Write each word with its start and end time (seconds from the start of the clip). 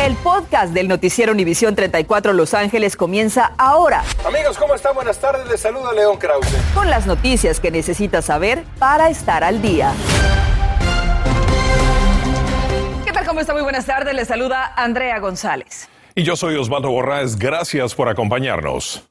El 0.00 0.16
podcast 0.16 0.72
del 0.72 0.88
noticiero 0.88 1.30
Univisión 1.32 1.74
34 1.74 2.32
Los 2.32 2.54
Ángeles 2.54 2.96
comienza 2.96 3.52
ahora. 3.58 4.02
Amigos, 4.26 4.56
¿cómo 4.56 4.74
están? 4.74 4.94
Buenas 4.94 5.18
tardes. 5.18 5.46
Les 5.46 5.60
saluda 5.60 5.92
León 5.92 6.16
Krause. 6.16 6.48
Con 6.74 6.88
las 6.88 7.06
noticias 7.06 7.60
que 7.60 7.70
necesitas 7.70 8.24
saber 8.24 8.64
para 8.78 9.10
estar 9.10 9.44
al 9.44 9.60
día. 9.60 9.92
¿Qué 13.04 13.12
tal? 13.12 13.26
¿Cómo 13.26 13.40
está? 13.40 13.52
Muy 13.52 13.62
buenas 13.62 13.84
tardes. 13.84 14.14
Les 14.14 14.26
saluda 14.26 14.72
Andrea 14.74 15.18
González. 15.18 15.90
Y 16.14 16.22
yo 16.22 16.34
soy 16.34 16.56
Osvaldo 16.56 16.88
Borraes. 16.90 17.38
Gracias 17.38 17.94
por 17.94 18.08
acompañarnos. 18.08 19.09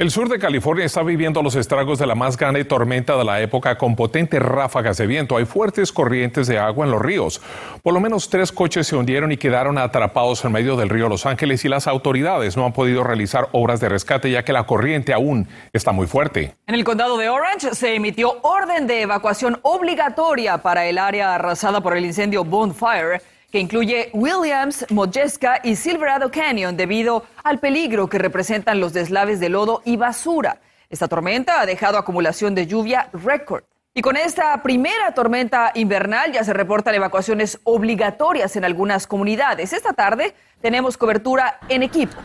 El 0.00 0.10
sur 0.10 0.30
de 0.30 0.38
California 0.38 0.86
está 0.86 1.02
viviendo 1.02 1.42
los 1.42 1.56
estragos 1.56 1.98
de 1.98 2.06
la 2.06 2.14
más 2.14 2.38
grande 2.38 2.64
tormenta 2.64 3.18
de 3.18 3.24
la 3.26 3.42
época 3.42 3.76
con 3.76 3.96
potentes 3.96 4.40
ráfagas 4.40 4.96
de 4.96 5.06
viento. 5.06 5.36
Hay 5.36 5.44
fuertes 5.44 5.92
corrientes 5.92 6.46
de 6.46 6.58
agua 6.58 6.86
en 6.86 6.92
los 6.92 7.02
ríos. 7.02 7.42
Por 7.82 7.92
lo 7.92 8.00
menos 8.00 8.30
tres 8.30 8.50
coches 8.50 8.86
se 8.86 8.96
hundieron 8.96 9.30
y 9.30 9.36
quedaron 9.36 9.76
atrapados 9.76 10.42
en 10.42 10.52
medio 10.52 10.74
del 10.76 10.88
río 10.88 11.10
Los 11.10 11.26
Ángeles 11.26 11.66
y 11.66 11.68
las 11.68 11.86
autoridades 11.86 12.56
no 12.56 12.64
han 12.64 12.72
podido 12.72 13.04
realizar 13.04 13.50
obras 13.52 13.78
de 13.80 13.90
rescate 13.90 14.30
ya 14.30 14.42
que 14.42 14.54
la 14.54 14.64
corriente 14.64 15.12
aún 15.12 15.46
está 15.74 15.92
muy 15.92 16.06
fuerte. 16.06 16.54
En 16.66 16.76
el 16.76 16.84
condado 16.84 17.18
de 17.18 17.28
Orange 17.28 17.74
se 17.74 17.94
emitió 17.94 18.38
orden 18.40 18.86
de 18.86 19.02
evacuación 19.02 19.60
obligatoria 19.60 20.62
para 20.62 20.86
el 20.86 20.96
área 20.96 21.34
arrasada 21.34 21.82
por 21.82 21.94
el 21.94 22.06
incendio 22.06 22.42
Bonfire 22.42 23.20
que 23.50 23.58
incluye 23.58 24.10
Williams, 24.12 24.86
Modjeska 24.90 25.60
y 25.62 25.76
Silverado 25.76 26.30
Canyon 26.30 26.76
debido 26.76 27.24
al 27.42 27.58
peligro 27.58 28.08
que 28.08 28.18
representan 28.18 28.80
los 28.80 28.92
deslaves 28.92 29.40
de 29.40 29.48
lodo 29.48 29.82
y 29.84 29.96
basura. 29.96 30.60
Esta 30.88 31.08
tormenta 31.08 31.60
ha 31.60 31.66
dejado 31.66 31.98
acumulación 31.98 32.54
de 32.54 32.66
lluvia 32.66 33.08
récord. 33.12 33.64
Y 33.92 34.02
con 34.02 34.16
esta 34.16 34.62
primera 34.62 35.12
tormenta 35.14 35.72
invernal 35.74 36.32
ya 36.32 36.44
se 36.44 36.52
reportan 36.52 36.94
evacuaciones 36.94 37.58
obligatorias 37.64 38.54
en 38.54 38.64
algunas 38.64 39.06
comunidades. 39.06 39.72
Esta 39.72 39.92
tarde 39.92 40.34
tenemos 40.60 40.96
cobertura 40.96 41.58
en 41.68 41.82
equipo. 41.82 42.16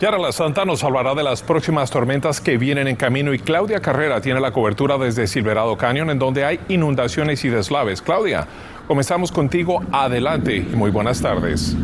Yara 0.00 0.16
La 0.16 0.30
Santa 0.30 0.64
nos 0.64 0.84
hablará 0.84 1.16
de 1.16 1.24
las 1.24 1.42
próximas 1.42 1.90
tormentas 1.90 2.40
que 2.40 2.56
vienen 2.56 2.86
en 2.86 2.94
camino 2.94 3.34
y 3.34 3.40
Claudia 3.40 3.80
Carrera 3.80 4.20
tiene 4.20 4.38
la 4.38 4.52
cobertura 4.52 4.96
desde 4.96 5.26
Silverado 5.26 5.76
Canyon 5.76 6.10
en 6.10 6.20
donde 6.20 6.44
hay 6.44 6.60
inundaciones 6.68 7.44
y 7.44 7.48
deslaves. 7.48 8.00
Claudia, 8.00 8.46
comenzamos 8.88 9.30
contigo. 9.30 9.82
Adelante 9.92 10.56
y 10.56 10.74
muy 10.74 10.90
buenas 10.90 11.20
tardes. 11.20 11.76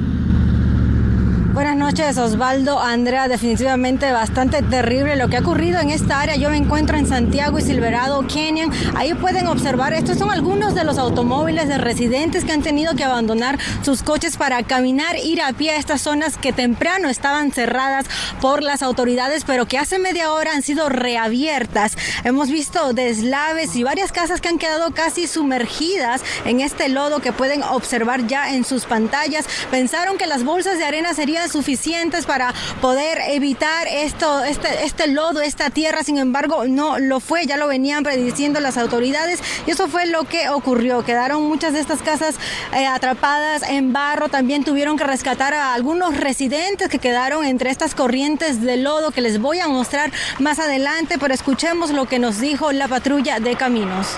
Buenas 1.54 1.76
noches, 1.76 2.18
Osvaldo. 2.18 2.80
Andrea, 2.80 3.28
definitivamente 3.28 4.10
bastante 4.10 4.60
terrible 4.60 5.14
lo 5.14 5.28
que 5.28 5.36
ha 5.36 5.40
ocurrido 5.40 5.78
en 5.78 5.90
esta 5.90 6.20
área. 6.20 6.34
Yo 6.34 6.50
me 6.50 6.56
encuentro 6.56 6.98
en 6.98 7.06
Santiago 7.06 7.60
y 7.60 7.62
Silverado 7.62 8.26
Canyon. 8.26 8.72
Ahí 8.96 9.14
pueden 9.14 9.46
observar, 9.46 9.92
estos 9.92 10.18
son 10.18 10.32
algunos 10.32 10.74
de 10.74 10.82
los 10.82 10.98
automóviles 10.98 11.68
de 11.68 11.78
residentes 11.78 12.44
que 12.44 12.50
han 12.50 12.62
tenido 12.62 12.96
que 12.96 13.04
abandonar 13.04 13.60
sus 13.82 14.02
coches 14.02 14.36
para 14.36 14.64
caminar, 14.64 15.14
ir 15.22 15.40
a 15.42 15.52
pie 15.52 15.70
a 15.70 15.76
estas 15.76 16.00
zonas 16.00 16.38
que 16.38 16.52
temprano 16.52 17.08
estaban 17.08 17.52
cerradas 17.52 18.06
por 18.40 18.60
las 18.60 18.82
autoridades, 18.82 19.44
pero 19.44 19.66
que 19.66 19.78
hace 19.78 20.00
media 20.00 20.32
hora 20.32 20.54
han 20.54 20.62
sido 20.62 20.88
reabiertas. 20.88 21.96
Hemos 22.24 22.50
visto 22.50 22.94
deslaves 22.94 23.76
y 23.76 23.84
varias 23.84 24.10
casas 24.10 24.40
que 24.40 24.48
han 24.48 24.58
quedado 24.58 24.90
casi 24.90 25.28
sumergidas 25.28 26.20
en 26.46 26.60
este 26.60 26.88
lodo 26.88 27.20
que 27.20 27.30
pueden 27.32 27.62
observar 27.62 28.26
ya 28.26 28.52
en 28.54 28.64
sus 28.64 28.86
pantallas. 28.86 29.46
Pensaron 29.70 30.18
que 30.18 30.26
las 30.26 30.42
bolsas 30.42 30.78
de 30.78 30.84
arena 30.84 31.14
serían 31.14 31.43
suficientes 31.48 32.26
para 32.26 32.52
poder 32.80 33.18
evitar 33.28 33.86
esto, 33.88 34.42
este, 34.44 34.84
este 34.84 35.06
lodo, 35.08 35.40
esta 35.40 35.70
tierra. 35.70 36.02
Sin 36.02 36.18
embargo, 36.18 36.64
no 36.66 36.98
lo 36.98 37.20
fue, 37.20 37.46
ya 37.46 37.56
lo 37.56 37.66
venían 37.66 38.02
prediciendo 38.02 38.60
las 38.60 38.76
autoridades 38.76 39.40
y 39.66 39.70
eso 39.70 39.88
fue 39.88 40.06
lo 40.06 40.24
que 40.24 40.48
ocurrió. 40.48 41.04
Quedaron 41.04 41.42
muchas 41.44 41.72
de 41.72 41.80
estas 41.80 42.02
casas 42.02 42.36
eh, 42.74 42.86
atrapadas 42.86 43.62
en 43.62 43.92
barro. 43.92 44.28
También 44.28 44.64
tuvieron 44.64 44.96
que 44.96 45.04
rescatar 45.04 45.54
a 45.54 45.74
algunos 45.74 46.16
residentes 46.16 46.88
que 46.88 46.98
quedaron 46.98 47.44
entre 47.44 47.70
estas 47.70 47.94
corrientes 47.94 48.60
de 48.60 48.76
lodo 48.76 49.10
que 49.10 49.20
les 49.20 49.40
voy 49.40 49.60
a 49.60 49.68
mostrar 49.68 50.10
más 50.38 50.58
adelante, 50.58 51.16
pero 51.18 51.34
escuchemos 51.34 51.90
lo 51.90 52.06
que 52.06 52.18
nos 52.18 52.40
dijo 52.40 52.72
la 52.72 52.88
patrulla 52.88 53.40
de 53.40 53.56
caminos. 53.56 54.16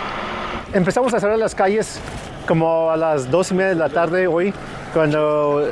Empezamos 0.73 1.15
a 1.15 1.21
cerrar 1.21 1.39
las 1.39 1.55
calles 1.55 1.99
como 2.47 2.91
a 2.91 2.97
las 2.97 3.31
dos 3.31 3.51
y 3.51 3.55
media 3.55 3.71
de 3.71 3.75
la 3.75 3.89
tarde 3.89 4.27
hoy 4.27 4.53
cuando 4.97 5.63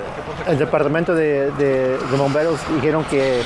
el 0.47 0.59
departamento 0.59 1.15
de, 1.15 1.97
bomberos 2.19 2.61
dijeron 2.75 3.05
que 3.05 3.41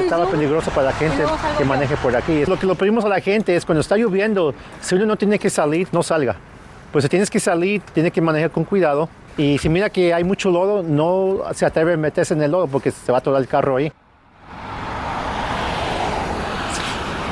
estaba 0.00 0.30
peligroso 0.30 0.70
para 0.70 0.86
la 0.86 0.92
gente 0.92 1.24
que 1.58 1.64
maneje 1.64 1.96
por 1.96 2.14
aquí. 2.14 2.46
Lo 2.46 2.56
que 2.56 2.66
lo 2.66 2.76
pedimos 2.76 3.04
a 3.04 3.08
la 3.08 3.20
gente 3.20 3.56
es 3.56 3.64
cuando 3.64 3.80
está 3.80 3.96
lloviendo, 3.96 4.54
si 4.80 4.94
uno 4.94 5.06
no 5.06 5.16
tiene 5.16 5.40
que 5.40 5.50
salir, 5.50 5.88
no 5.90 6.04
salga. 6.04 6.36
Pues 6.92 7.02
si 7.02 7.08
tienes 7.08 7.30
que 7.30 7.40
salir, 7.40 7.82
tiene 7.92 8.12
que 8.12 8.20
manejar 8.20 8.52
con 8.52 8.62
cuidado. 8.62 9.08
Y 9.36 9.58
si 9.58 9.68
mira 9.68 9.90
que 9.90 10.14
hay 10.14 10.22
mucho 10.22 10.52
lodo, 10.52 10.84
no 10.84 11.40
se 11.52 11.66
atreve 11.66 11.94
a 11.94 11.96
meterse 11.96 12.34
en 12.34 12.42
el 12.44 12.52
lodo 12.52 12.68
porque 12.68 12.92
se 12.92 13.10
va 13.10 13.18
a 13.18 13.20
atorar 13.20 13.40
el 13.40 13.48
carro 13.48 13.78
ahí. 13.78 13.92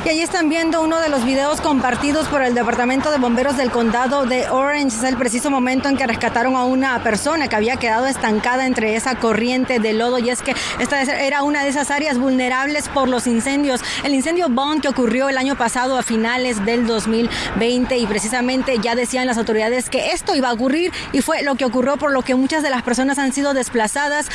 Y 0.05 0.09
ahí 0.09 0.21
están 0.21 0.49
viendo 0.49 0.83
uno 0.83 0.99
de 0.99 1.09
los 1.09 1.25
videos 1.25 1.61
compartidos 1.61 2.27
por 2.27 2.43
el 2.43 2.55
Departamento 2.55 3.13
de 3.13 3.19
Bomberos 3.19 3.57
del 3.57 3.71
Condado 3.71 4.27
de 4.27 4.51
Orange. 4.51 4.97
Es 4.97 5.05
el 5.05 5.17
preciso 5.17 5.49
momento 5.49 5.89
en 5.89 5.97
que 5.97 6.05
rescataron 6.05 6.57
a 6.57 6.65
una 6.65 7.01
persona 7.05 7.47
que 7.47 7.55
había 7.55 7.77
quedado 7.77 8.07
estancada 8.07 8.67
entre 8.67 8.97
esa 8.97 9.15
corriente 9.15 9.79
de 9.79 9.93
lodo. 9.93 10.19
Y 10.19 10.31
es 10.31 10.43
que 10.43 10.57
esta 10.81 11.03
era 11.03 11.45
una 11.45 11.63
de 11.63 11.69
esas 11.69 11.93
áreas 11.93 12.19
vulnerables 12.19 12.89
por 12.89 13.09
los 13.09 13.29
incendios. 13.29 13.81
El 14.03 14.13
incendio 14.13 14.49
Bond 14.49 14.83
que 14.83 14.89
ocurrió 14.89 15.29
el 15.29 15.39
año 15.39 15.57
pasado 15.57 15.97
a 15.97 16.03
finales 16.03 16.65
del 16.65 16.85
2020 16.85 17.97
y 17.97 18.07
precisamente 18.07 18.79
ya 18.83 18.97
decían 18.97 19.29
las 19.29 19.39
autoridades 19.39 19.89
que 19.89 20.11
esto 20.11 20.35
iba 20.35 20.49
a 20.49 20.53
ocurrir 20.53 20.91
y 21.13 21.21
fue 21.21 21.45
lo 21.45 21.55
que 21.55 21.65
ocurrió 21.65 21.97
por 21.97 22.11
lo 22.11 22.23
que 22.23 22.35
muchas 22.35 22.65
de 22.65 22.71
las 22.71 22.83
personas 22.83 23.21
han 23.21 23.33
sido 23.33 23.55
desplazadas. 23.55 24.27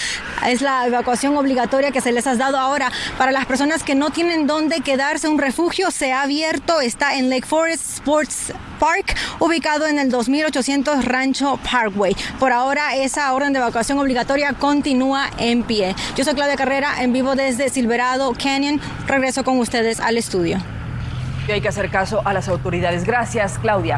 Es 0.48 0.62
la 0.62 0.88
evacuación 0.88 1.36
obligatoria 1.36 1.92
que 1.92 2.00
se 2.00 2.14
les 2.14 2.26
ha 2.26 2.36
dado 2.36 2.58
ahora 2.58 2.90
para 3.18 3.34
las 3.34 3.46
personas 3.46 3.84
que 3.84 3.96
no 3.96 4.12
tienen 4.12 4.48
dónde 4.48 4.80
quedarse 4.80 5.28
un 5.28 5.38
refugio 5.38 5.57
refugio 5.58 5.90
se 5.90 6.14
ha 6.14 6.22
abierto, 6.22 6.82
está 6.82 7.16
en 7.16 7.32
Lake 7.32 7.48
Forest 7.48 7.96
Sports 7.96 8.54
Park, 8.80 9.16
ubicado 9.40 9.88
en 9.88 9.98
el 9.98 10.12
2800 10.12 11.04
Rancho 11.04 11.60
Parkway. 11.72 12.16
Por 12.40 12.52
ahora, 12.52 12.96
esa 12.96 13.34
orden 13.34 13.54
de 13.54 13.58
evacuación 13.58 13.98
obligatoria 13.98 14.54
continúa 14.54 15.32
en 15.40 15.64
pie. 15.64 15.96
Yo 16.16 16.24
soy 16.24 16.36
Claudia 16.36 16.58
Carrera, 16.58 17.02
en 17.02 17.12
vivo 17.12 17.34
desde 17.34 17.70
Silverado 17.70 18.32
Canyon. 18.34 18.80
Regreso 19.08 19.44
con 19.44 19.58
ustedes 19.58 20.00
al 20.00 20.18
estudio. 20.18 20.60
Y 21.48 21.54
hay 21.54 21.62
que 21.62 21.70
hacer 21.70 21.90
caso 21.90 22.22
a 22.24 22.34
las 22.34 22.48
autoridades. 22.50 23.04
Gracias, 23.04 23.58
Claudia. 23.58 23.98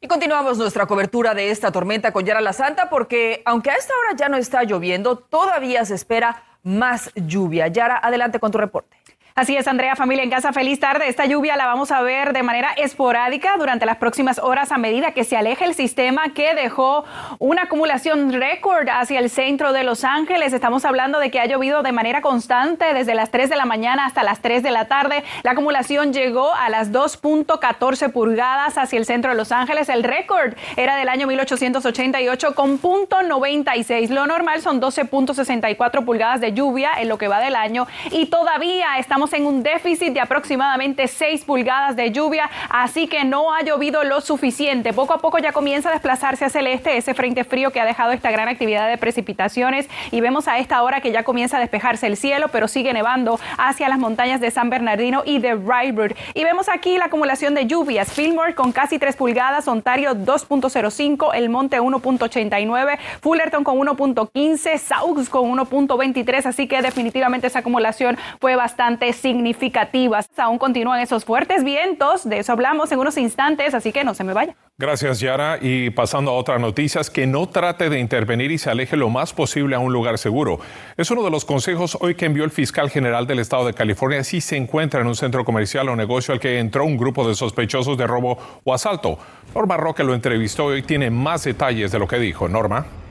Y 0.00 0.08
continuamos 0.08 0.56
nuestra 0.56 0.86
cobertura 0.86 1.34
de 1.34 1.50
esta 1.50 1.70
tormenta 1.70 2.14
con 2.14 2.24
Yara 2.24 2.40
La 2.40 2.54
Santa 2.54 2.88
porque 2.88 3.42
aunque 3.44 3.68
a 3.68 3.74
esta 3.74 3.92
hora 3.92 4.16
ya 4.16 4.30
no 4.30 4.38
está 4.38 4.62
lloviendo, 4.62 5.16
todavía 5.16 5.84
se 5.84 5.96
espera 5.96 6.44
más 6.62 7.10
lluvia. 7.14 7.68
Yara, 7.68 8.00
adelante 8.02 8.40
con 8.40 8.50
tu 8.50 8.56
reporte. 8.56 9.01
Así 9.34 9.56
es, 9.56 9.66
Andrea, 9.66 9.96
familia 9.96 10.24
en 10.24 10.28
casa, 10.28 10.52
feliz 10.52 10.78
tarde. 10.78 11.08
Esta 11.08 11.24
lluvia 11.24 11.56
la 11.56 11.64
vamos 11.64 11.90
a 11.90 12.02
ver 12.02 12.34
de 12.34 12.42
manera 12.42 12.68
esporádica 12.76 13.54
durante 13.56 13.86
las 13.86 13.96
próximas 13.96 14.38
horas 14.38 14.72
a 14.72 14.76
medida 14.76 15.12
que 15.12 15.24
se 15.24 15.38
aleje 15.38 15.64
el 15.64 15.74
sistema 15.74 16.34
que 16.34 16.54
dejó 16.54 17.06
una 17.38 17.62
acumulación 17.62 18.30
récord 18.34 18.90
hacia 18.90 19.18
el 19.20 19.30
centro 19.30 19.72
de 19.72 19.84
Los 19.84 20.04
Ángeles. 20.04 20.52
Estamos 20.52 20.84
hablando 20.84 21.18
de 21.18 21.30
que 21.30 21.40
ha 21.40 21.46
llovido 21.46 21.82
de 21.82 21.92
manera 21.92 22.20
constante 22.20 22.92
desde 22.92 23.14
las 23.14 23.30
3 23.30 23.48
de 23.48 23.56
la 23.56 23.64
mañana 23.64 24.04
hasta 24.04 24.22
las 24.22 24.40
3 24.42 24.62
de 24.62 24.70
la 24.70 24.86
tarde. 24.86 25.24
La 25.44 25.52
acumulación 25.52 26.12
llegó 26.12 26.52
a 26.52 26.68
las 26.68 26.92
2.14 26.92 28.12
pulgadas 28.12 28.76
hacia 28.76 28.98
el 28.98 29.06
centro 29.06 29.30
de 29.30 29.38
Los 29.38 29.50
Ángeles. 29.50 29.88
El 29.88 30.04
récord 30.04 30.52
era 30.76 30.96
del 30.96 31.08
año 31.08 31.26
1888 31.26 32.54
con 32.54 32.76
punto 32.76 33.22
96. 33.22 34.10
Lo 34.10 34.26
normal 34.26 34.60
son 34.60 34.78
12.64 34.78 36.04
pulgadas 36.04 36.42
de 36.42 36.52
lluvia 36.52 36.90
en 36.98 37.08
lo 37.08 37.16
que 37.16 37.28
va 37.28 37.40
del 37.40 37.56
año 37.56 37.86
y 38.10 38.26
todavía 38.26 38.98
estamos 38.98 39.21
en 39.32 39.46
un 39.46 39.62
déficit 39.62 40.12
de 40.12 40.20
aproximadamente 40.20 41.06
6 41.06 41.44
pulgadas 41.44 41.94
de 41.94 42.10
lluvia, 42.10 42.50
así 42.68 43.06
que 43.06 43.24
no 43.24 43.54
ha 43.54 43.62
llovido 43.62 44.02
lo 44.02 44.20
suficiente. 44.20 44.92
Poco 44.92 45.14
a 45.14 45.18
poco 45.18 45.38
ya 45.38 45.52
comienza 45.52 45.90
a 45.90 45.92
desplazarse 45.92 46.44
hacia 46.44 46.60
el 46.60 46.66
este 46.66 46.96
ese 46.96 47.14
frente 47.14 47.44
frío 47.44 47.70
que 47.70 47.80
ha 47.80 47.84
dejado 47.84 48.10
esta 48.10 48.30
gran 48.32 48.48
actividad 48.48 48.88
de 48.88 48.98
precipitaciones 48.98 49.88
y 50.10 50.20
vemos 50.20 50.48
a 50.48 50.58
esta 50.58 50.82
hora 50.82 51.00
que 51.00 51.12
ya 51.12 51.22
comienza 51.22 51.58
a 51.58 51.60
despejarse 51.60 52.08
el 52.08 52.16
cielo, 52.16 52.48
pero 52.48 52.66
sigue 52.66 52.92
nevando 52.92 53.38
hacia 53.58 53.88
las 53.88 53.98
montañas 53.98 54.40
de 54.40 54.50
San 54.50 54.70
Bernardino 54.70 55.22
y 55.24 55.38
de 55.38 55.54
Rybrook. 55.54 56.16
Y 56.34 56.42
vemos 56.42 56.68
aquí 56.68 56.98
la 56.98 57.04
acumulación 57.04 57.54
de 57.54 57.66
lluvias. 57.66 58.12
Fillmore 58.12 58.54
con 58.54 58.72
casi 58.72 58.98
3 58.98 59.14
pulgadas, 59.16 59.68
Ontario 59.68 60.14
2.05, 60.14 61.30
El 61.34 61.48
Monte 61.48 61.80
1.89, 61.80 62.98
Fullerton 63.20 63.62
con 63.62 63.78
1.15, 63.78 64.78
Saugus 64.78 65.28
con 65.28 65.50
1.23, 65.52 66.46
así 66.46 66.66
que 66.66 66.82
definitivamente 66.82 67.46
esa 67.46 67.60
acumulación 67.60 68.16
fue 68.40 68.56
bastante 68.56 69.11
significativas. 69.12 70.28
Aún 70.36 70.58
continúan 70.58 71.00
esos 71.00 71.24
fuertes 71.24 71.64
vientos, 71.64 72.28
de 72.28 72.38
eso 72.38 72.52
hablamos 72.52 72.90
en 72.92 72.98
unos 72.98 73.16
instantes, 73.16 73.74
así 73.74 73.92
que 73.92 74.04
no 74.04 74.14
se 74.14 74.24
me 74.24 74.32
vaya. 74.32 74.54
Gracias, 74.78 75.20
Yara. 75.20 75.58
Y 75.60 75.90
pasando 75.90 76.30
a 76.30 76.34
otras 76.34 76.60
noticias, 76.60 77.10
que 77.10 77.26
no 77.26 77.46
trate 77.46 77.90
de 77.90 78.00
intervenir 78.00 78.50
y 78.50 78.58
se 78.58 78.70
aleje 78.70 78.96
lo 78.96 79.10
más 79.10 79.32
posible 79.32 79.76
a 79.76 79.78
un 79.78 79.92
lugar 79.92 80.18
seguro. 80.18 80.60
Es 80.96 81.10
uno 81.10 81.22
de 81.22 81.30
los 81.30 81.44
consejos 81.44 81.96
hoy 82.00 82.14
que 82.14 82.26
envió 82.26 82.44
el 82.44 82.50
fiscal 82.50 82.90
general 82.90 83.26
del 83.26 83.38
estado 83.38 83.66
de 83.66 83.74
California 83.74 84.24
si 84.24 84.40
se 84.40 84.56
encuentra 84.56 85.00
en 85.00 85.06
un 85.06 85.14
centro 85.14 85.44
comercial 85.44 85.88
o 85.88 85.96
negocio 85.96 86.34
al 86.34 86.40
que 86.40 86.58
entró 86.58 86.84
un 86.84 86.96
grupo 86.96 87.26
de 87.28 87.34
sospechosos 87.34 87.96
de 87.98 88.06
robo 88.06 88.38
o 88.64 88.74
asalto. 88.74 89.18
Norma 89.54 89.76
Roque 89.76 90.04
lo 90.04 90.14
entrevistó 90.14 90.76
y 90.76 90.82
tiene 90.82 91.10
más 91.10 91.44
detalles 91.44 91.92
de 91.92 91.98
lo 91.98 92.08
que 92.08 92.18
dijo. 92.18 92.48
Norma. 92.48 93.01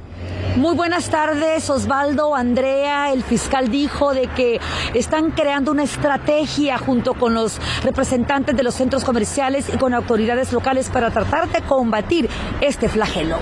Muy 0.57 0.75
buenas 0.75 1.09
tardes, 1.09 1.69
Osvaldo, 1.69 2.35
Andrea. 2.35 3.13
El 3.13 3.23
fiscal 3.23 3.71
dijo 3.71 4.13
de 4.13 4.27
que 4.27 4.59
están 4.93 5.31
creando 5.31 5.71
una 5.71 5.83
estrategia 5.83 6.77
junto 6.77 7.13
con 7.13 7.33
los 7.33 7.57
representantes 7.83 8.57
de 8.57 8.63
los 8.63 8.75
centros 8.75 9.05
comerciales 9.05 9.69
y 9.73 9.77
con 9.77 9.93
autoridades 9.93 10.51
locales 10.51 10.89
para 10.89 11.09
tratar 11.09 11.49
de 11.49 11.61
combatir 11.61 12.29
este 12.59 12.89
flagelo. 12.89 13.37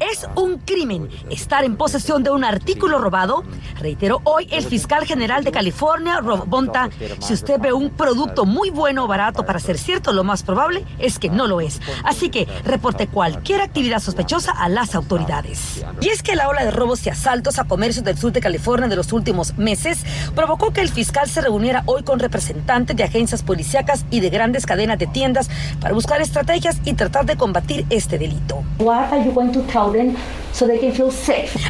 Es 0.00 0.26
un 0.36 0.58
crimen 0.58 1.08
estar 1.30 1.64
en 1.64 1.76
posesión 1.76 2.22
de 2.22 2.30
un 2.30 2.44
artículo 2.44 2.98
robado, 2.98 3.44
reiteró 3.78 4.20
hoy 4.24 4.48
el 4.50 4.64
fiscal 4.64 5.04
general 5.04 5.44
de 5.44 5.52
California, 5.52 6.20
Rob 6.20 6.46
Bonta. 6.46 6.88
Si 7.18 7.34
usted 7.34 7.60
ve 7.60 7.72
un 7.72 7.90
producto 7.90 8.46
muy 8.46 8.70
bueno 8.70 9.04
o 9.04 9.06
barato 9.06 9.44
para 9.44 9.58
ser 9.58 9.76
cierto, 9.76 10.12
lo 10.12 10.24
más 10.24 10.42
probable 10.42 10.84
es 10.98 11.18
que 11.18 11.28
no 11.28 11.46
lo 11.46 11.60
es. 11.60 11.80
Así 12.04 12.30
que 12.30 12.46
reporte 12.64 13.06
cualquier 13.06 13.60
actividad 13.60 13.98
sospechosa 13.98 14.52
a 14.52 14.68
las 14.70 14.94
autoridades. 14.94 15.84
Y 16.00 16.08
es 16.08 16.22
que 16.22 16.36
la 16.36 16.48
ola 16.48 16.64
de 16.64 16.70
robos 16.70 17.06
y 17.06 17.10
asaltos 17.10 17.58
a 17.58 17.64
comercios 17.64 18.04
del 18.04 18.16
sur 18.16 18.32
de 18.32 18.40
California 18.40 18.88
de 18.88 18.96
los 18.96 19.12
últimos 19.12 19.58
meses 19.58 20.04
provocó 20.34 20.72
que 20.72 20.80
el 20.80 20.88
fiscal 20.88 21.28
se 21.28 21.42
reuniera 21.42 21.82
hoy 21.84 22.02
con 22.02 22.18
representantes 22.18 22.96
de 22.96 23.04
agencias 23.04 23.42
policíacas 23.42 24.06
y 24.10 24.20
de 24.20 24.30
grandes 24.30 24.64
cadenas 24.64 24.98
de 24.98 25.06
tiendas 25.06 25.50
para 25.80 25.92
buscar 25.92 26.22
estrategias 26.22 26.78
y 26.84 26.94
tratar 26.94 27.25
de 27.26 27.36
combatir 27.36 27.84
este 27.90 28.18
delito. 28.18 28.62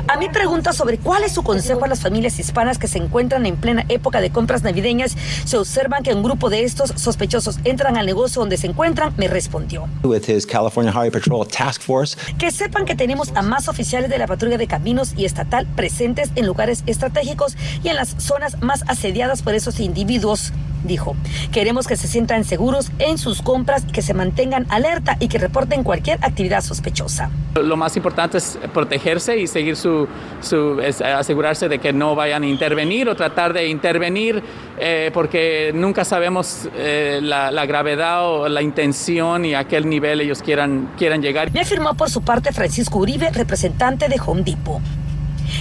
A 0.06 0.16
mi 0.16 0.28
pregunta 0.28 0.72
sobre 0.72 0.98
cuál 0.98 1.24
es 1.24 1.32
su 1.32 1.42
consejo 1.42 1.84
a 1.84 1.88
las 1.88 2.00
familias 2.00 2.38
hispanas 2.38 2.78
que 2.78 2.86
se 2.86 2.98
encuentran 2.98 3.44
en 3.46 3.56
plena 3.56 3.84
época 3.88 4.20
de 4.20 4.30
compras 4.30 4.62
navideñas, 4.62 5.16
se 5.44 5.56
observan 5.56 6.04
que 6.04 6.14
un 6.14 6.22
grupo 6.22 6.50
de 6.50 6.62
estos 6.62 6.90
sospechosos 6.90 7.58
entran 7.64 7.96
al 7.96 8.06
negocio 8.06 8.40
donde 8.40 8.56
se 8.56 8.68
encuentran, 8.68 9.12
me 9.16 9.26
respondió. 9.26 9.88
California 10.46 10.92
Highway 10.92 11.10
Patrol 11.10 11.46
Task 11.48 11.82
Force. 11.82 12.16
Que 12.38 12.52
sepan 12.52 12.84
que 12.84 12.94
tenemos 12.94 13.32
a 13.34 13.42
más 13.42 13.68
oficiales 13.68 14.08
de 14.08 14.18
la 14.18 14.26
patrulla 14.26 14.58
de 14.58 14.68
caminos 14.68 15.14
y 15.16 15.24
estatal 15.24 15.66
presentes 15.74 16.30
en 16.36 16.46
lugares 16.46 16.84
estratégicos 16.86 17.56
y 17.82 17.88
en 17.88 17.96
las 17.96 18.14
zonas 18.18 18.60
más 18.62 18.84
asediadas 18.86 19.42
por 19.42 19.54
esos 19.54 19.80
individuos 19.80 20.52
dijo. 20.86 21.16
Queremos 21.52 21.86
que 21.86 21.96
se 21.96 22.08
sientan 22.08 22.44
seguros 22.44 22.90
en 22.98 23.18
sus 23.18 23.42
compras, 23.42 23.84
que 23.92 24.02
se 24.02 24.14
mantengan 24.14 24.66
alerta 24.68 25.16
y 25.20 25.28
que 25.28 25.38
reporten 25.38 25.82
cualquier 25.82 26.18
actividad 26.22 26.60
sospechosa. 26.60 27.30
Lo 27.54 27.76
más 27.76 27.96
importante 27.96 28.38
es 28.38 28.58
protegerse 28.72 29.38
y 29.38 29.46
seguir 29.46 29.76
su, 29.76 30.08
asegurarse 31.02 31.68
de 31.68 31.78
que 31.78 31.92
no 31.92 32.14
vayan 32.14 32.42
a 32.42 32.46
intervenir 32.46 33.08
o 33.08 33.16
tratar 33.16 33.52
de 33.52 33.68
intervenir 33.68 34.42
eh, 34.78 35.10
porque 35.14 35.72
nunca 35.74 36.04
sabemos 36.04 36.68
eh, 36.76 37.20
la, 37.22 37.50
la, 37.50 37.64
gravedad 37.66 38.28
o 38.28 38.48
la 38.48 38.62
intención 38.62 39.44
y 39.44 39.54
a 39.54 39.64
qué 39.64 39.80
nivel 39.80 40.20
ellos 40.20 40.42
quieran, 40.42 40.92
quieran 40.98 41.22
llegar. 41.22 41.50
Me 41.52 41.60
afirmó 41.60 41.94
por 41.94 42.10
su 42.10 42.22
parte 42.22 42.52
Francisco 42.52 42.98
Uribe, 42.98 43.30
representante 43.30 44.08
de 44.08 44.20
Home 44.24 44.42
Depot. 44.42 44.80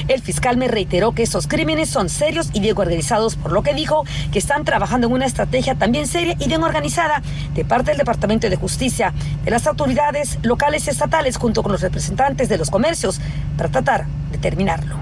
El 0.07 0.21
fiscal 0.21 0.57
me 0.57 0.67
reiteró 0.67 1.13
que 1.13 1.23
esos 1.23 1.47
crímenes 1.47 1.89
son 1.89 2.09
serios 2.09 2.49
y 2.53 2.59
bien 2.59 2.77
organizados, 2.77 3.35
por 3.35 3.51
lo 3.51 3.63
que 3.63 3.73
dijo 3.73 4.03
que 4.31 4.39
están 4.39 4.65
trabajando 4.65 5.07
en 5.07 5.13
una 5.13 5.25
estrategia 5.25 5.75
también 5.75 6.07
seria 6.07 6.35
y 6.39 6.47
bien 6.47 6.63
organizada 6.63 7.21
de 7.53 7.65
parte 7.65 7.91
del 7.91 7.97
Departamento 7.97 8.49
de 8.49 8.55
Justicia, 8.55 9.13
de 9.43 9.51
las 9.51 9.67
autoridades 9.67 10.39
locales 10.43 10.87
y 10.87 10.89
estatales, 10.89 11.37
junto 11.37 11.63
con 11.63 11.71
los 11.71 11.81
representantes 11.81 12.49
de 12.49 12.57
los 12.57 12.69
comercios, 12.69 13.19
para 13.57 13.69
tratar 13.69 14.05
de 14.31 14.37
terminarlo. 14.37 14.95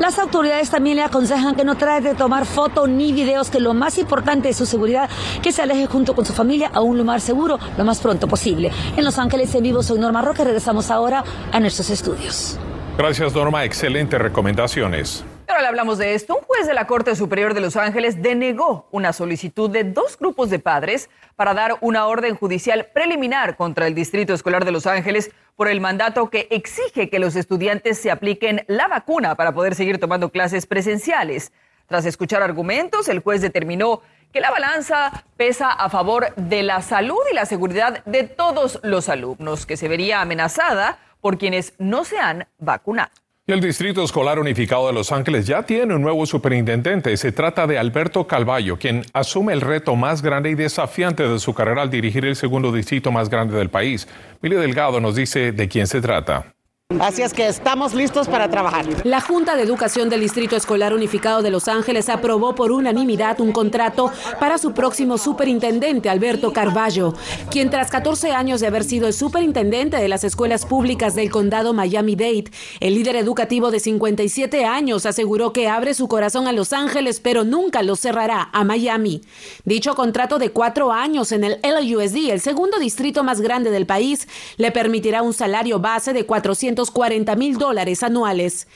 Las 0.00 0.18
autoridades 0.18 0.70
también 0.70 0.96
le 0.96 1.02
aconsejan 1.02 1.54
que 1.54 1.64
no 1.64 1.76
trate 1.76 2.08
de 2.08 2.14
tomar 2.14 2.44
fotos 2.44 2.88
ni 2.88 3.12
videos, 3.12 3.50
que 3.50 3.60
lo 3.60 3.74
más 3.74 3.98
importante 3.98 4.48
es 4.48 4.56
su 4.56 4.66
seguridad, 4.66 5.08
que 5.42 5.52
se 5.52 5.62
aleje 5.62 5.86
junto 5.86 6.14
con 6.14 6.24
su 6.24 6.32
familia 6.32 6.70
a 6.72 6.80
un 6.80 6.98
lugar 6.98 7.20
seguro 7.20 7.58
lo 7.76 7.84
más 7.84 8.00
pronto 8.00 8.28
posible. 8.28 8.70
En 8.96 9.04
Los 9.04 9.18
Ángeles 9.18 9.54
en 9.54 9.62
vivo 9.62 9.82
soy 9.82 9.98
Norma 9.98 10.22
Roque, 10.22 10.44
regresamos 10.44 10.90
ahora 10.90 11.24
a 11.52 11.60
nuestros 11.60 11.90
estudios. 11.90 12.58
Gracias, 12.96 13.34
Norma. 13.34 13.62
Excelentes 13.64 14.18
recomendaciones. 14.18 15.22
Ahora 15.48 15.60
le 15.60 15.68
hablamos 15.68 15.98
de 15.98 16.14
esto. 16.14 16.36
Un 16.36 16.42
juez 16.44 16.66
de 16.66 16.72
la 16.72 16.86
Corte 16.86 17.14
Superior 17.14 17.52
de 17.52 17.60
Los 17.60 17.76
Ángeles 17.76 18.22
denegó 18.22 18.88
una 18.90 19.12
solicitud 19.12 19.68
de 19.68 19.84
dos 19.84 20.18
grupos 20.18 20.48
de 20.48 20.58
padres 20.58 21.10
para 21.36 21.52
dar 21.52 21.76
una 21.82 22.06
orden 22.06 22.36
judicial 22.36 22.88
preliminar 22.94 23.56
contra 23.56 23.86
el 23.86 23.94
Distrito 23.94 24.32
Escolar 24.32 24.64
de 24.64 24.72
Los 24.72 24.86
Ángeles 24.86 25.30
por 25.56 25.68
el 25.68 25.82
mandato 25.82 26.30
que 26.30 26.48
exige 26.50 27.10
que 27.10 27.18
los 27.18 27.36
estudiantes 27.36 27.98
se 27.98 28.10
apliquen 28.10 28.64
la 28.66 28.88
vacuna 28.88 29.34
para 29.34 29.52
poder 29.52 29.74
seguir 29.74 30.00
tomando 30.00 30.30
clases 30.30 30.66
presenciales. 30.66 31.52
Tras 31.88 32.06
escuchar 32.06 32.42
argumentos, 32.42 33.08
el 33.08 33.20
juez 33.20 33.42
determinó 33.42 34.00
que 34.32 34.40
la 34.40 34.50
balanza 34.50 35.24
pesa 35.36 35.70
a 35.70 35.90
favor 35.90 36.34
de 36.36 36.62
la 36.62 36.80
salud 36.80 37.20
y 37.30 37.34
la 37.34 37.44
seguridad 37.44 38.02
de 38.06 38.24
todos 38.24 38.80
los 38.82 39.10
alumnos, 39.10 39.66
que 39.66 39.76
se 39.76 39.86
vería 39.86 40.22
amenazada 40.22 40.98
por 41.26 41.38
quienes 41.38 41.74
no 41.80 42.04
se 42.04 42.20
han 42.20 42.46
vacunado. 42.60 43.10
El 43.48 43.60
Distrito 43.60 44.04
Escolar 44.04 44.38
Unificado 44.38 44.86
de 44.86 44.92
Los 44.92 45.10
Ángeles 45.10 45.44
ya 45.44 45.64
tiene 45.64 45.92
un 45.92 46.00
nuevo 46.00 46.24
superintendente. 46.24 47.16
Se 47.16 47.32
trata 47.32 47.66
de 47.66 47.80
Alberto 47.80 48.28
Calvallo, 48.28 48.78
quien 48.78 49.02
asume 49.12 49.52
el 49.52 49.60
reto 49.60 49.96
más 49.96 50.22
grande 50.22 50.50
y 50.50 50.54
desafiante 50.54 51.28
de 51.28 51.40
su 51.40 51.52
carrera 51.52 51.82
al 51.82 51.90
dirigir 51.90 52.24
el 52.26 52.36
segundo 52.36 52.70
distrito 52.70 53.10
más 53.10 53.28
grande 53.28 53.58
del 53.58 53.70
país. 53.70 54.06
Mili 54.40 54.54
Delgado 54.54 55.00
nos 55.00 55.16
dice 55.16 55.50
de 55.50 55.66
quién 55.66 55.88
se 55.88 56.00
trata. 56.00 56.55
Así 57.00 57.22
es 57.22 57.34
que 57.34 57.48
estamos 57.48 57.94
listos 57.94 58.28
para 58.28 58.48
trabajar. 58.48 58.86
La 59.04 59.20
Junta 59.20 59.56
de 59.56 59.64
Educación 59.64 60.08
del 60.08 60.20
Distrito 60.20 60.54
Escolar 60.54 60.94
Unificado 60.94 61.42
de 61.42 61.50
Los 61.50 61.66
Ángeles 61.66 62.08
aprobó 62.08 62.54
por 62.54 62.70
unanimidad 62.70 63.40
un 63.40 63.50
contrato 63.50 64.12
para 64.38 64.56
su 64.56 64.72
próximo 64.72 65.18
superintendente, 65.18 66.08
Alberto 66.08 66.52
Carballo, 66.52 67.12
quien 67.50 67.70
tras 67.70 67.90
14 67.90 68.30
años 68.30 68.60
de 68.60 68.68
haber 68.68 68.84
sido 68.84 69.08
el 69.08 69.14
superintendente 69.14 69.96
de 69.96 70.06
las 70.06 70.22
escuelas 70.22 70.64
públicas 70.64 71.16
del 71.16 71.28
condado 71.28 71.72
Miami-Dade, 71.72 72.52
el 72.78 72.94
líder 72.94 73.16
educativo 73.16 73.72
de 73.72 73.80
57 73.80 74.64
años 74.64 75.06
aseguró 75.06 75.52
que 75.52 75.66
abre 75.66 75.92
su 75.92 76.06
corazón 76.06 76.46
a 76.46 76.52
Los 76.52 76.72
Ángeles, 76.72 77.18
pero 77.18 77.42
nunca 77.42 77.82
lo 77.82 77.96
cerrará 77.96 78.48
a 78.52 78.62
Miami. 78.62 79.22
Dicho 79.64 79.96
contrato 79.96 80.38
de 80.38 80.50
cuatro 80.50 80.92
años 80.92 81.32
en 81.32 81.42
el 81.42 81.58
LUSD, 81.64 82.30
el 82.30 82.40
segundo 82.40 82.78
distrito 82.78 83.24
más 83.24 83.40
grande 83.40 83.72
del 83.72 83.86
país, 83.86 84.28
le 84.56 84.70
permitirá 84.70 85.22
un 85.22 85.32
salario 85.32 85.80
base 85.80 86.12
de 86.12 86.24
400 86.24 86.75
240 86.76 87.34
mil 87.34 87.58
dólares 87.58 88.04
anuales. 88.04 88.68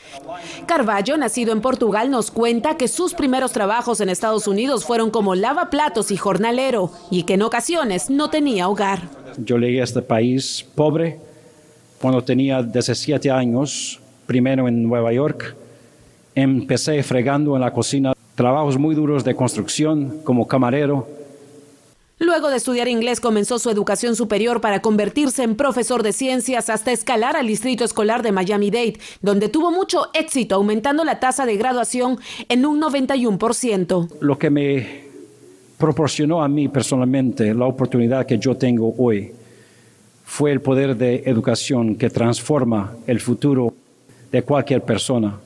Carballo, 0.67 1.17
nacido 1.17 1.53
en 1.53 1.61
Portugal, 1.61 2.11
nos 2.11 2.33
cuenta 2.33 2.77
que 2.77 2.89
sus 2.89 3.15
primeros 3.15 3.53
trabajos 3.53 4.01
en 4.01 4.09
Estados 4.09 4.49
Unidos 4.49 4.85
fueron 4.85 5.11
como 5.11 5.37
lavaplatos 5.37 6.11
y 6.11 6.17
jornalero 6.17 6.91
y 7.11 7.23
que 7.23 7.35
en 7.35 7.43
ocasiones 7.43 8.11
no 8.11 8.31
tenía 8.31 8.69
hogar. 8.69 9.03
Yo 9.39 9.59
llegué 9.59 9.81
a 9.81 9.85
este 9.85 10.03
país 10.03 10.67
pobre 10.75 11.21
cuando 12.01 12.25
tenía 12.25 12.63
17 12.63 13.31
años, 13.31 14.01
primero 14.27 14.67
en 14.67 14.83
Nueva 14.83 15.13
York. 15.13 15.55
Empecé 16.35 17.03
fregando 17.05 17.55
en 17.55 17.61
la 17.61 17.73
cocina, 17.73 18.15
trabajos 18.35 18.79
muy 18.79 18.95
duros 18.95 19.23
de 19.23 19.37
construcción 19.37 20.21
como 20.25 20.49
camarero 20.49 21.20
Luego 22.23 22.51
de 22.51 22.59
estudiar 22.59 22.87
inglés 22.87 23.19
comenzó 23.19 23.59
su 23.59 23.71
educación 23.71 24.15
superior 24.15 24.61
para 24.61 24.83
convertirse 24.83 25.43
en 25.43 25.57
profesor 25.57 26.03
de 26.03 26.13
ciencias 26.13 26.69
hasta 26.69 26.93
escalar 26.93 27.35
al 27.35 27.47
Distrito 27.47 27.83
Escolar 27.83 28.23
de 28.23 28.31
Miami-Dade, 28.31 28.99
donde 29.23 29.49
tuvo 29.49 29.71
mucho 29.71 30.09
éxito 30.13 30.57
aumentando 30.57 31.03
la 31.03 31.19
tasa 31.19 31.47
de 31.47 31.57
graduación 31.57 32.19
en 32.51 32.67
un 32.67 32.79
91%. 32.79 34.11
Lo 34.21 34.39
que 34.39 34.51
me 34.51 35.01
proporcionó 35.79 36.43
a 36.43 36.49
mí 36.49 36.69
personalmente 36.69 37.55
la 37.55 37.65
oportunidad 37.65 38.27
que 38.27 38.37
yo 38.37 38.55
tengo 38.55 38.95
hoy 38.99 39.33
fue 40.23 40.53
el 40.53 40.61
poder 40.61 40.99
de 40.99 41.23
educación 41.25 41.97
que 41.97 42.11
transforma 42.11 42.97
el 43.07 43.19
futuro 43.19 43.73
de 44.31 44.43
cualquier 44.43 44.83
persona. 44.83 45.41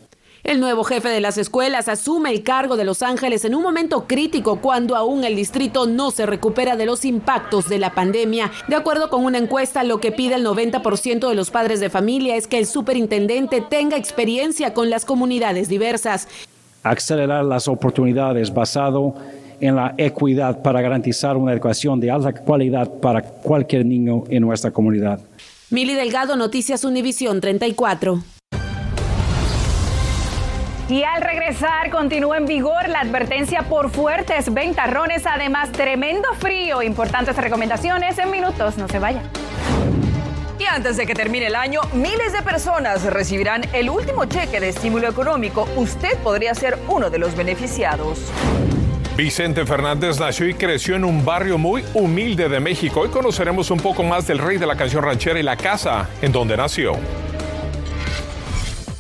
El 0.45 0.61
nuevo 0.61 0.85
jefe 0.85 1.09
de 1.09 1.23
las 1.23 1.39
escuelas 1.39 1.89
asume 1.89 2.31
el 2.31 2.43
cargo 2.43 2.77
de 2.77 2.85
Los 2.85 3.03
Ángeles 3.03 3.47
en 3.47 3.55
un 3.55 3.63
momento 3.63 4.05
crítico 4.07 4.61
cuando 4.61 4.95
aún 4.95 5.25
el 5.25 5.37
distrito 5.37 5.87
no 5.87 6.11
se 6.11 6.27
recupera 6.27 6.77
de 6.77 6.85
los 6.85 7.07
impactos 7.07 7.67
de 7.71 7.79
la 7.79 7.95
pandemia. 7.95 8.53
De 8.69 8.77
acuerdo 8.77 9.09
con 9.09 9.25
una 9.25 9.39
encuesta, 9.39 9.83
lo 9.85 10.01
que 10.01 10.13
pide 10.13 10.35
el 10.35 10.45
90% 10.45 11.31
de 11.31 11.35
los 11.35 11.51
padres 11.51 11.81
de 11.81 11.89
familia 11.89 12.37
es 12.37 12.47
que 12.47 12.59
el 12.59 12.67
superintendente 12.67 13.63
tenga 13.63 13.97
experiencia 13.97 14.75
con 14.75 14.91
las 14.91 15.07
comunidades 15.07 15.71
diversas. 15.71 16.29
Acelerar 16.83 17.47
las 17.47 17.67
oportunidades 17.67 18.53
basado 18.53 19.15
en 19.63 19.77
la 19.77 19.95
equidad 19.97 20.61
para 20.61 20.83
garantizar 20.83 21.39
una 21.39 21.55
educación 21.55 21.99
de 22.01 22.11
alta 22.11 22.35
calidad 22.35 22.93
para 23.01 23.23
cualquier 23.23 23.87
niño 23.87 24.25
en 24.29 24.43
nuestra 24.43 24.71
comunidad. 24.71 25.21
Mili 25.71 25.95
Delgado, 25.95 26.37
Noticias 26.37 26.85
Univisión 26.85 27.41
34. 27.41 28.34
Y 30.89 31.03
al 31.03 31.23
regresar 31.23 31.89
continúa 31.89 32.37
en 32.37 32.45
vigor 32.45 32.91
la 32.91 33.01
advertencia 33.01 33.63
por 33.63 33.91
fuertes 33.91 34.53
ventarrones, 34.53 35.25
además 35.27 35.73
tremendo 35.73 36.29
frío. 36.39 36.83
Importantes 36.83 37.37
recomendaciones 37.37 38.19
en 38.19 38.31
minutos, 38.31 38.77
no 38.77 38.87
se 38.87 38.99
vayan. 38.99 39.23
Y 40.59 40.65
antes 40.67 40.99
de 40.99 41.07
que 41.07 41.15
termine 41.15 41.47
el 41.47 41.57
año, 41.57 41.81
miles 41.95 42.35
de 42.35 42.43
personas 42.43 43.03
recibirán 43.05 43.63
el 43.73 43.89
último 43.89 44.27
cheque 44.27 44.61
de 44.61 44.69
estímulo 44.69 45.09
económico. 45.09 45.67
Usted 45.77 46.19
podría 46.19 46.55
ser 46.55 46.79
uno 46.89 47.09
de 47.09 47.19
los 47.19 47.35
beneficiados. 47.35 48.31
Vicente 49.17 49.65
Fernández 49.65 50.21
nació 50.21 50.49
y 50.49 50.55
creció 50.55 50.97
en 50.97 51.05
un 51.05 51.25
barrio 51.25 51.57
muy 51.57 51.83
humilde 51.95 52.49
de 52.49 52.61
México. 52.61 53.01
Hoy 53.01 53.09
conoceremos 53.09 53.71
un 53.71 53.79
poco 53.79 54.03
más 54.03 54.27
del 54.27 54.39
rey 54.39 54.59
de 54.59 54.67
la 54.67 54.77
canción 54.77 55.03
ranchera 55.03 55.41
y 55.41 55.43
la 55.43 55.57
casa 55.57 56.11
en 56.21 56.31
donde 56.31 56.57
nació. 56.57 56.99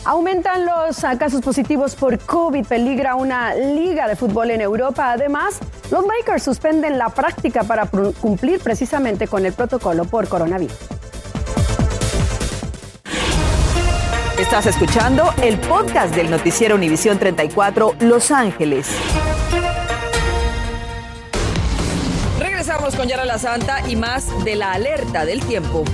Aumentan 0.06 0.66
los 0.66 0.98
casos 1.18 1.40
positivos 1.40 1.96
por 1.96 2.18
COVID, 2.18 2.66
peligra 2.66 3.14
una 3.14 3.54
liga 3.54 4.06
de 4.06 4.16
fútbol 4.16 4.50
en 4.50 4.60
Europa. 4.60 5.12
Además, 5.12 5.60
los 5.90 6.04
Lakers 6.04 6.42
suspenden 6.42 6.98
la 6.98 7.08
práctica 7.08 7.64
para 7.64 7.86
cumplir 7.86 8.60
precisamente 8.60 9.26
con 9.26 9.46
el 9.46 9.54
protocolo 9.54 10.04
por 10.04 10.28
coronavirus. 10.28 10.76
Estás 14.38 14.66
escuchando 14.66 15.32
el 15.42 15.58
podcast 15.58 16.14
del 16.14 16.30
noticiero 16.30 16.74
Univisión 16.74 17.18
34 17.18 17.94
Los 18.00 18.30
Ángeles. 18.30 18.88
Regresamos 22.38 22.94
con 22.94 23.08
Yara 23.08 23.24
la 23.24 23.38
Santa 23.38 23.88
y 23.88 23.96
más 23.96 24.44
de 24.44 24.56
la 24.56 24.72
alerta 24.72 25.24
del 25.24 25.40
tiempo. 25.40 25.84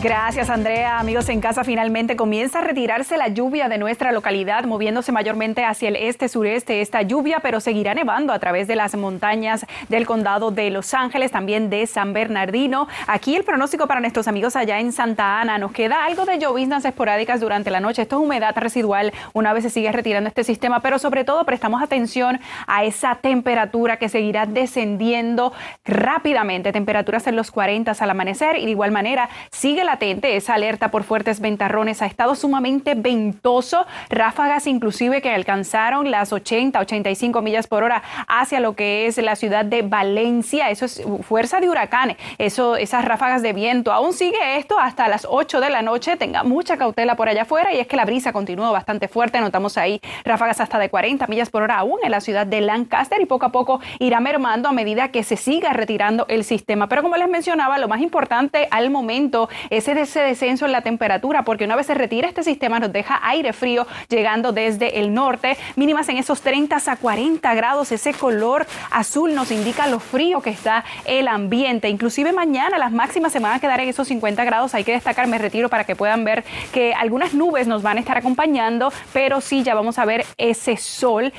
Gracias, 0.00 0.48
Andrea. 0.48 1.00
Amigos 1.00 1.28
en 1.28 1.40
casa, 1.40 1.64
finalmente 1.64 2.14
comienza 2.14 2.60
a 2.60 2.62
retirarse 2.62 3.16
la 3.16 3.26
lluvia 3.26 3.68
de 3.68 3.78
nuestra 3.78 4.12
localidad, 4.12 4.62
moviéndose 4.64 5.10
mayormente 5.10 5.64
hacia 5.64 5.88
el 5.88 5.96
este-sureste 5.96 6.80
esta 6.80 7.02
lluvia, 7.02 7.40
pero 7.42 7.58
seguirá 7.58 7.94
nevando 7.94 8.32
a 8.32 8.38
través 8.38 8.68
de 8.68 8.76
las 8.76 8.94
montañas 8.94 9.66
del 9.88 10.06
condado 10.06 10.52
de 10.52 10.70
Los 10.70 10.94
Ángeles, 10.94 11.32
también 11.32 11.68
de 11.68 11.84
San 11.88 12.12
Bernardino. 12.12 12.86
Aquí 13.08 13.34
el 13.34 13.42
pronóstico 13.42 13.88
para 13.88 13.98
nuestros 13.98 14.28
amigos 14.28 14.54
allá 14.54 14.78
en 14.78 14.92
Santa 14.92 15.40
Ana. 15.40 15.58
Nos 15.58 15.72
queda 15.72 16.04
algo 16.04 16.26
de 16.26 16.38
lloviznas 16.38 16.84
esporádicas 16.84 17.40
durante 17.40 17.72
la 17.72 17.80
noche. 17.80 18.02
Esto 18.02 18.18
es 18.18 18.22
humedad 18.22 18.56
residual 18.56 19.12
una 19.32 19.52
vez 19.52 19.64
se 19.64 19.70
sigue 19.70 19.90
retirando 19.90 20.28
este 20.28 20.44
sistema, 20.44 20.78
pero 20.78 21.00
sobre 21.00 21.24
todo 21.24 21.44
prestamos 21.44 21.82
atención 21.82 22.38
a 22.68 22.84
esa 22.84 23.16
temperatura 23.16 23.96
que 23.96 24.08
seguirá 24.08 24.46
descendiendo 24.46 25.52
rápidamente. 25.84 26.70
Temperaturas 26.70 27.26
en 27.26 27.34
los 27.34 27.50
40 27.50 27.96
al 27.98 28.10
amanecer 28.10 28.58
y 28.58 28.64
de 28.64 28.70
igual 28.70 28.92
manera 28.92 29.28
sigue 29.50 29.87
latente 29.88 30.36
esa 30.36 30.54
alerta 30.54 30.90
por 30.90 31.02
fuertes 31.02 31.40
ventarrones. 31.40 32.02
Ha 32.02 32.06
estado 32.06 32.34
sumamente 32.34 32.94
ventoso, 32.94 33.86
ráfagas 34.10 34.66
inclusive 34.66 35.22
que 35.22 35.30
alcanzaron 35.30 36.10
las 36.10 36.30
80, 36.30 36.78
85 36.78 37.40
millas 37.40 37.66
por 37.66 37.82
hora 37.82 38.02
hacia 38.26 38.60
lo 38.60 38.76
que 38.76 39.06
es 39.06 39.16
la 39.16 39.34
ciudad 39.34 39.64
de 39.64 39.80
Valencia. 39.80 40.68
Eso 40.68 40.84
es 40.84 41.02
fuerza 41.22 41.60
de 41.60 41.70
huracanes, 41.70 42.18
eso, 42.36 42.76
esas 42.76 43.06
ráfagas 43.06 43.40
de 43.40 43.54
viento. 43.54 43.90
Aún 43.90 44.12
sigue 44.12 44.58
esto 44.58 44.78
hasta 44.78 45.08
las 45.08 45.26
8 45.28 45.60
de 45.60 45.70
la 45.70 45.80
noche. 45.80 46.16
Tenga 46.16 46.42
mucha 46.42 46.76
cautela 46.76 47.16
por 47.16 47.30
allá 47.30 47.42
afuera 47.42 47.72
y 47.72 47.78
es 47.78 47.86
que 47.86 47.96
la 47.96 48.04
brisa 48.04 48.34
continúa 48.34 48.70
bastante 48.70 49.08
fuerte. 49.08 49.40
Notamos 49.40 49.78
ahí 49.78 50.02
ráfagas 50.24 50.60
hasta 50.60 50.78
de 50.78 50.90
40 50.90 51.26
millas 51.28 51.48
por 51.48 51.62
hora 51.62 51.78
aún 51.78 51.98
en 52.02 52.10
la 52.10 52.20
ciudad 52.20 52.46
de 52.46 52.60
Lancaster 52.60 53.20
y 53.22 53.24
poco 53.24 53.46
a 53.46 53.52
poco 53.52 53.80
irá 54.00 54.20
mermando 54.20 54.68
a 54.68 54.72
medida 54.72 55.08
que 55.08 55.24
se 55.24 55.38
siga 55.38 55.72
retirando 55.72 56.26
el 56.28 56.44
sistema. 56.44 56.88
Pero 56.88 57.02
como 57.02 57.16
les 57.16 57.28
mencionaba, 57.28 57.78
lo 57.78 57.88
más 57.88 58.02
importante 58.02 58.68
al 58.70 58.90
momento 58.90 59.48
es 59.70 59.77
ese, 59.78 59.98
ese 60.00 60.20
descenso 60.20 60.66
en 60.66 60.72
la 60.72 60.82
temperatura, 60.82 61.42
porque 61.42 61.64
una 61.64 61.76
vez 61.76 61.86
se 61.86 61.94
retira 61.94 62.28
este 62.28 62.42
sistema 62.42 62.78
nos 62.78 62.92
deja 62.92 63.20
aire 63.22 63.52
frío 63.52 63.86
llegando 64.08 64.52
desde 64.52 65.00
el 65.00 65.14
norte, 65.14 65.56
mínimas 65.76 66.08
en 66.08 66.18
esos 66.18 66.40
30 66.40 66.78
a 66.86 66.96
40 66.96 67.54
grados, 67.54 67.92
ese 67.92 68.12
color 68.12 68.66
azul 68.90 69.34
nos 69.34 69.50
indica 69.50 69.86
lo 69.86 70.00
frío 70.00 70.40
que 70.40 70.50
está 70.50 70.84
el 71.04 71.28
ambiente, 71.28 71.88
inclusive 71.88 72.32
mañana 72.32 72.78
las 72.78 72.92
máximas 72.92 73.32
se 73.32 73.40
van 73.40 73.54
a 73.54 73.60
quedar 73.60 73.80
en 73.80 73.88
esos 73.88 74.08
50 74.08 74.44
grados, 74.44 74.74
hay 74.74 74.84
que 74.84 74.92
destacar, 74.92 75.26
me 75.26 75.38
retiro 75.38 75.68
para 75.68 75.84
que 75.84 75.96
puedan 75.96 76.24
ver 76.24 76.44
que 76.72 76.94
algunas 76.94 77.34
nubes 77.34 77.66
nos 77.66 77.82
van 77.82 77.96
a 77.96 78.00
estar 78.00 78.18
acompañando, 78.18 78.92
pero 79.12 79.40
sí 79.40 79.62
ya 79.62 79.74
vamos 79.74 79.98
a 79.98 80.04
ver 80.04 80.24
ese 80.36 80.76
sol 80.76 81.32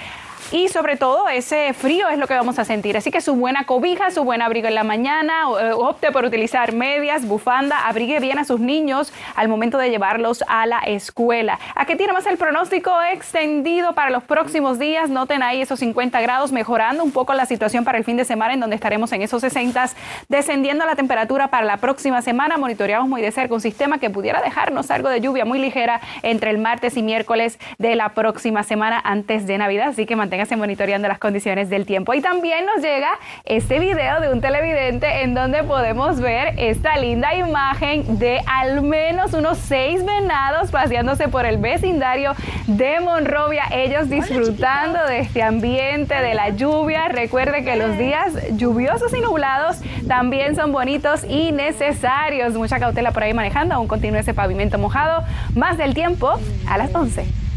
y 0.52 0.68
sobre 0.68 0.98
todo 0.98 1.30
ese 1.30 1.74
frío 1.74 2.10
es 2.10 2.18
lo 2.18 2.26
que 2.26 2.34
vamos 2.34 2.58
a 2.58 2.66
sentir. 2.66 2.98
Así 2.98 3.12
que 3.12 3.22
su 3.22 3.36
buena 3.36 3.66
cobija, 3.66 4.10
su 4.10 4.24
buen 4.24 4.42
abrigo 4.42 4.68
en 4.68 4.76
la 4.76 4.84
mañana, 4.84 5.44
eh, 5.62 5.72
opte 5.74 6.12
por 6.12 6.26
utilizar 6.26 6.74
medias, 6.74 7.28
bufanda, 7.28 7.88
abrigue 7.88 8.20
bien 8.20 8.40
a 8.40 8.46
sus 8.46 8.60
niños 8.60 9.14
al 9.36 9.48
momento 9.48 9.78
de 9.78 9.92
llevarlos 9.92 10.44
a 10.48 10.66
la 10.66 10.80
escuela. 10.80 11.60
Aquí 11.76 11.96
tenemos 11.96 12.26
el 12.26 12.38
pronóstico 12.38 12.92
extendido 13.14 13.94
para 13.94 14.10
los 14.10 14.24
próximos 14.24 14.80
días. 14.80 15.10
Noten 15.12 15.44
ahí 15.44 15.62
esos 15.62 15.80
50 15.80 16.20
grados, 16.22 16.52
mejorando 16.52 17.04
un 17.04 17.12
poco 17.12 17.34
la 17.36 17.46
situación 17.46 17.84
para 17.84 18.00
el 18.00 18.04
fin 18.04 18.18
de 18.18 18.26
semana 18.26 18.56
en 18.56 18.60
donde 18.60 18.76
estaremos 18.76 19.12
en 19.12 19.22
esos 19.22 19.42
60, 19.42 19.92
descendiendo 20.30 20.86
la 20.86 20.96
temperatura 20.96 21.50
para 21.50 21.66
la 21.66 21.78
próxima 21.78 22.24
semana. 22.24 22.58
Monitoreamos 22.58 23.08
muy 23.08 23.22
de 23.22 23.32
cerca 23.32 23.54
un 23.54 23.62
sistema 23.62 24.00
que 24.00 24.10
pudiera 24.10 24.42
dejarnos 24.42 24.90
algo 24.90 25.10
de 25.10 25.22
lluvia 25.22 25.46
muy 25.46 25.60
ligera 25.60 26.02
entre 26.24 26.50
el 26.50 26.58
martes 26.58 26.98
y 26.98 27.04
miércoles 27.04 27.60
de 27.78 27.96
la 27.96 28.10
próxima 28.10 28.64
semana 28.64 29.00
antes 29.04 29.46
de 29.46 29.58
Navidad. 29.60 29.90
Así 29.90 30.08
que 30.08 30.16
mantengan 30.16 30.39
monitoreando 30.56 31.08
las 31.08 31.20
condiciones 31.20 31.70
del 31.70 31.86
tiempo. 31.86 32.14
Y 32.14 32.22
también 32.22 32.66
nos 32.66 32.82
llega 32.82 33.10
este 33.46 33.80
video 33.80 34.22
de 34.22 34.32
un 34.32 34.42
televidente 34.42 35.24
en 35.24 35.34
donde 35.34 35.64
podemos 35.64 36.20
ver 36.20 36.54
esta 36.58 36.98
linda 36.98 37.36
imagen 37.36 38.20
de 38.20 38.42
al 38.46 38.82
menos 38.82 39.34
unos 39.34 39.58
seis 39.58 40.06
venados 40.06 40.72
paseándose 40.72 41.28
por 41.28 41.46
el 41.46 41.58
vecindario 41.58 42.34
de 42.68 43.00
Monrovia, 43.00 43.64
ellos 43.72 44.10
disfrutando 44.10 45.06
de 45.06 45.20
este 45.20 45.44
ambiente, 45.44 46.16
de 46.16 46.34
la 46.34 46.50
lluvia. 46.50 47.08
Recuerde 47.10 47.64
que 47.64 47.76
los 47.76 47.98
días 47.98 48.34
lluviosos 48.52 49.14
y 49.14 49.22
nublados 49.22 49.78
también 50.08 50.56
son 50.56 50.72
bonitos 50.72 51.24
y 51.24 51.52
necesarios. 51.52 52.54
Mucha 52.54 52.80
cautela 52.80 53.12
por 53.12 53.24
ahí 53.24 53.34
manejando, 53.34 53.76
aún 53.76 53.88
continúa 53.88 54.20
ese 54.22 54.34
pavimento 54.34 54.78
mojado. 54.78 55.24
Más 55.56 55.78
del 55.78 55.94
tiempo 55.94 56.40
a 56.68 56.78
las 56.78 56.94
11. 56.94 57.49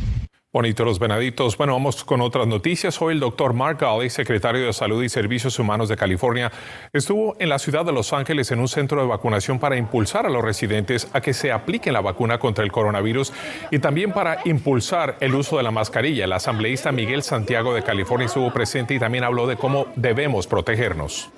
Bonito 0.54 0.84
los 0.84 0.98
venaditos. 0.98 1.56
Bueno, 1.56 1.72
vamos 1.72 2.04
con 2.04 2.20
otras 2.20 2.46
noticias. 2.46 3.00
Hoy 3.00 3.14
el 3.14 3.20
doctor 3.20 3.54
Mark 3.54 3.78
Galley, 3.80 4.10
secretario 4.10 4.66
de 4.66 4.74
Salud 4.74 5.02
y 5.02 5.08
Servicios 5.08 5.58
Humanos 5.58 5.88
de 5.88 5.96
California, 5.96 6.52
estuvo 6.92 7.34
en 7.38 7.48
la 7.48 7.58
ciudad 7.58 7.86
de 7.86 7.92
Los 7.92 8.12
Ángeles 8.12 8.50
en 8.50 8.60
un 8.60 8.68
centro 8.68 9.00
de 9.00 9.06
vacunación 9.06 9.58
para 9.58 9.78
impulsar 9.78 10.26
a 10.26 10.28
los 10.28 10.44
residentes 10.44 11.08
a 11.14 11.22
que 11.22 11.32
se 11.32 11.52
apliquen 11.52 11.94
la 11.94 12.02
vacuna 12.02 12.38
contra 12.38 12.64
el 12.64 12.70
coronavirus 12.70 13.32
y 13.70 13.78
también 13.78 14.12
para 14.12 14.40
impulsar 14.44 15.16
el 15.20 15.34
uso 15.34 15.56
de 15.56 15.62
la 15.62 15.70
mascarilla. 15.70 16.26
El 16.26 16.32
asambleísta 16.34 16.92
Miguel 16.92 17.22
Santiago 17.22 17.72
de 17.72 17.82
California 17.82 18.26
estuvo 18.26 18.52
presente 18.52 18.92
y 18.92 18.98
también 18.98 19.24
habló 19.24 19.46
de 19.46 19.56
cómo 19.56 19.86
debemos 19.96 20.46
protegernos. 20.46 21.30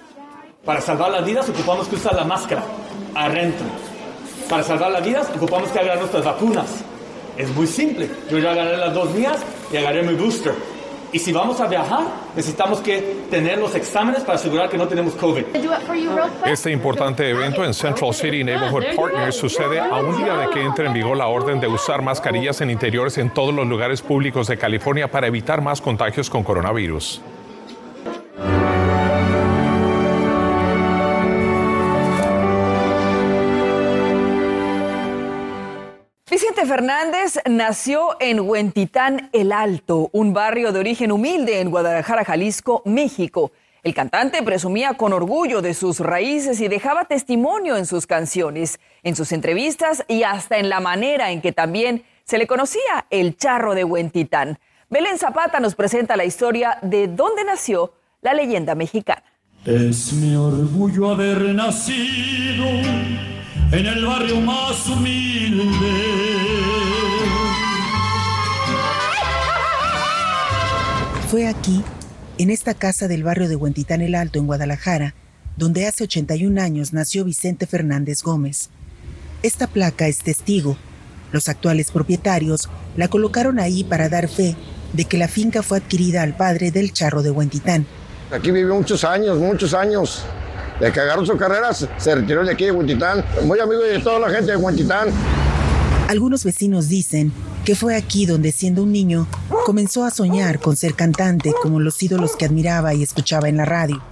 Para 0.64 0.80
salvar 0.80 1.12
las 1.12 1.24
vidas 1.24 1.48
ocupamos 1.48 1.86
que 1.86 1.94
usar 1.94 2.16
la 2.16 2.24
máscara 2.24 2.64
adentro. 3.14 3.64
Para 4.50 4.64
salvar 4.64 4.90
las 4.90 5.06
vidas 5.06 5.30
ocupamos 5.36 5.70
que 5.70 5.78
hagan 5.78 6.00
nuestras 6.00 6.24
vacunas 6.24 6.84
es 7.36 7.54
muy 7.54 7.66
simple. 7.66 8.08
Yo 8.30 8.38
ya 8.38 8.52
agarré 8.52 8.76
las 8.76 8.94
dos 8.94 9.12
mías 9.14 9.38
y 9.72 9.76
agarré 9.76 10.02
mi 10.02 10.14
booster. 10.14 10.54
Y 11.12 11.20
si 11.20 11.30
vamos 11.30 11.60
a 11.60 11.68
viajar, 11.68 12.02
necesitamos 12.34 12.80
que 12.80 13.26
tener 13.30 13.58
los 13.58 13.76
exámenes 13.76 14.24
para 14.24 14.34
asegurar 14.34 14.68
que 14.68 14.76
no 14.76 14.88
tenemos 14.88 15.14
COVID. 15.14 15.44
Este 16.44 16.72
importante 16.72 17.30
evento 17.30 17.64
en 17.64 17.72
Central 17.72 18.12
City 18.12 18.42
Neighborhood 18.42 18.96
Partners 18.96 19.36
sucede 19.36 19.78
a 19.78 20.00
un 20.00 20.16
día 20.16 20.34
de 20.34 20.50
que 20.50 20.60
entre 20.60 20.86
en 20.86 20.92
vigor 20.92 21.16
la 21.16 21.28
orden 21.28 21.60
de 21.60 21.68
usar 21.68 22.02
mascarillas 22.02 22.60
en 22.62 22.70
interiores 22.70 23.16
en 23.18 23.30
todos 23.30 23.54
los 23.54 23.64
lugares 23.64 24.02
públicos 24.02 24.48
de 24.48 24.58
California 24.58 25.08
para 25.08 25.28
evitar 25.28 25.62
más 25.62 25.80
contagios 25.80 26.28
con 26.28 26.42
coronavirus. 26.42 27.22
Fernández 36.66 37.38
nació 37.48 38.16
en 38.20 38.40
Huentitán 38.40 39.28
el 39.32 39.52
Alto, 39.52 40.08
un 40.12 40.32
barrio 40.32 40.72
de 40.72 40.80
origen 40.80 41.12
humilde 41.12 41.60
en 41.60 41.70
Guadalajara, 41.70 42.24
Jalisco, 42.24 42.82
México. 42.84 43.52
El 43.82 43.94
cantante 43.94 44.42
presumía 44.42 44.94
con 44.94 45.12
orgullo 45.12 45.60
de 45.60 45.74
sus 45.74 46.00
raíces 46.00 46.60
y 46.60 46.68
dejaba 46.68 47.04
testimonio 47.04 47.76
en 47.76 47.86
sus 47.86 48.06
canciones, 48.06 48.80
en 49.02 49.14
sus 49.14 49.32
entrevistas 49.32 50.04
y 50.08 50.22
hasta 50.22 50.58
en 50.58 50.68
la 50.68 50.80
manera 50.80 51.30
en 51.30 51.42
que 51.42 51.52
también 51.52 52.04
se 52.24 52.38
le 52.38 52.46
conocía 52.46 53.06
el 53.10 53.36
charro 53.36 53.74
de 53.74 53.84
Huentitán. 53.84 54.58
Belén 54.88 55.18
Zapata 55.18 55.60
nos 55.60 55.74
presenta 55.74 56.16
la 56.16 56.24
historia 56.24 56.78
de 56.82 57.08
dónde 57.08 57.44
nació 57.44 57.92
la 58.22 58.32
leyenda 58.32 58.74
mexicana. 58.74 59.24
Es 59.64 60.12
mi 60.12 60.34
orgullo 60.34 61.10
haber 61.10 61.42
nacido 61.54 62.64
en 63.76 63.86
el 63.86 64.06
barrio 64.06 64.40
más 64.40 64.86
humilde. 64.86 65.64
Fue 71.28 71.48
aquí, 71.48 71.82
en 72.38 72.50
esta 72.50 72.74
casa 72.74 73.08
del 73.08 73.24
barrio 73.24 73.48
de 73.48 73.56
Huentitán 73.56 74.00
el 74.00 74.14
Alto, 74.14 74.38
en 74.38 74.46
Guadalajara, 74.46 75.14
donde 75.56 75.88
hace 75.88 76.04
81 76.04 76.60
años 76.62 76.92
nació 76.92 77.24
Vicente 77.24 77.66
Fernández 77.66 78.22
Gómez. 78.22 78.70
Esta 79.42 79.66
placa 79.66 80.06
es 80.06 80.18
testigo. 80.18 80.76
Los 81.32 81.48
actuales 81.48 81.90
propietarios 81.90 82.68
la 82.96 83.08
colocaron 83.08 83.58
ahí 83.58 83.82
para 83.82 84.08
dar 84.08 84.28
fe 84.28 84.54
de 84.92 85.04
que 85.06 85.18
la 85.18 85.26
finca 85.26 85.64
fue 85.64 85.78
adquirida 85.78 86.22
al 86.22 86.36
padre 86.36 86.70
del 86.70 86.92
charro 86.92 87.24
de 87.24 87.32
Huentitán. 87.32 87.86
Aquí 88.30 88.52
vivió 88.52 88.76
muchos 88.76 89.02
años, 89.02 89.38
muchos 89.38 89.74
años. 89.74 90.24
De 90.80 90.92
que 90.92 91.00
agarró 91.00 91.24
su 91.24 91.36
carrera, 91.36 91.72
se 91.72 92.14
retiró 92.14 92.44
de 92.44 92.52
aquí 92.52 92.64
de 92.64 92.72
Huentitán. 92.72 93.24
Muy 93.44 93.60
amigo 93.60 93.82
de 93.82 93.98
toda 94.00 94.18
la 94.18 94.30
gente 94.30 94.50
de 94.50 94.56
Huentitán. 94.56 95.08
Algunos 96.08 96.44
vecinos 96.44 96.88
dicen 96.88 97.32
que 97.64 97.74
fue 97.74 97.96
aquí 97.96 98.26
donde 98.26 98.52
siendo 98.52 98.82
un 98.82 98.92
niño 98.92 99.26
comenzó 99.64 100.04
a 100.04 100.10
soñar 100.10 100.58
con 100.60 100.76
ser 100.76 100.94
cantante 100.94 101.52
como 101.62 101.80
los 101.80 102.02
ídolos 102.02 102.36
que 102.36 102.44
admiraba 102.44 102.92
y 102.92 103.02
escuchaba 103.02 103.48
en 103.48 103.56
la 103.56 103.64
radio. 103.64 104.02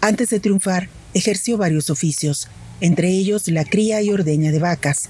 Antes 0.00 0.30
de 0.30 0.38
triunfar, 0.38 0.88
ejerció 1.14 1.56
varios 1.56 1.90
oficios, 1.90 2.48
entre 2.80 3.08
ellos 3.08 3.48
la 3.48 3.64
cría 3.64 4.02
y 4.02 4.10
ordeña 4.10 4.52
de 4.52 4.60
vacas. 4.60 5.08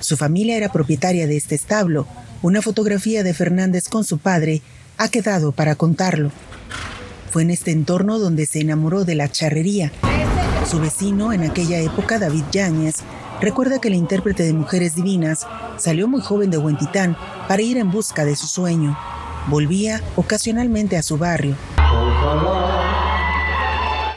Su 0.00 0.16
familia 0.16 0.56
era 0.56 0.72
propietaria 0.72 1.26
de 1.26 1.36
este 1.36 1.54
establo. 1.54 2.06
Una 2.42 2.62
fotografía 2.62 3.22
de 3.22 3.34
Fernández 3.34 3.88
con 3.88 4.04
su 4.04 4.18
padre 4.18 4.62
ha 4.96 5.08
quedado 5.08 5.52
para 5.52 5.76
contarlo. 5.76 6.32
Fue 7.30 7.42
en 7.42 7.50
este 7.50 7.70
entorno 7.70 8.18
donde 8.18 8.46
se 8.46 8.60
enamoró 8.60 9.04
de 9.04 9.14
la 9.14 9.30
charrería. 9.30 9.92
Su 10.70 10.80
vecino 10.80 11.32
en 11.32 11.44
aquella 11.44 11.78
época, 11.78 12.18
David 12.18 12.44
Yáñez, 12.50 12.96
recuerda 13.40 13.80
que 13.80 13.88
el 13.88 13.94
intérprete 13.94 14.42
de 14.42 14.52
Mujeres 14.52 14.94
Divinas 14.94 15.46
salió 15.76 16.08
muy 16.08 16.20
joven 16.20 16.50
de 16.50 16.58
Huentitán 16.58 17.16
para 17.46 17.62
ir 17.62 17.76
en 17.76 17.90
busca 17.90 18.24
de 18.24 18.36
su 18.36 18.46
sueño. 18.46 18.98
Volvía 19.48 20.02
ocasionalmente 20.16 20.96
a 20.96 21.02
su 21.02 21.18
barrio. 21.18 21.56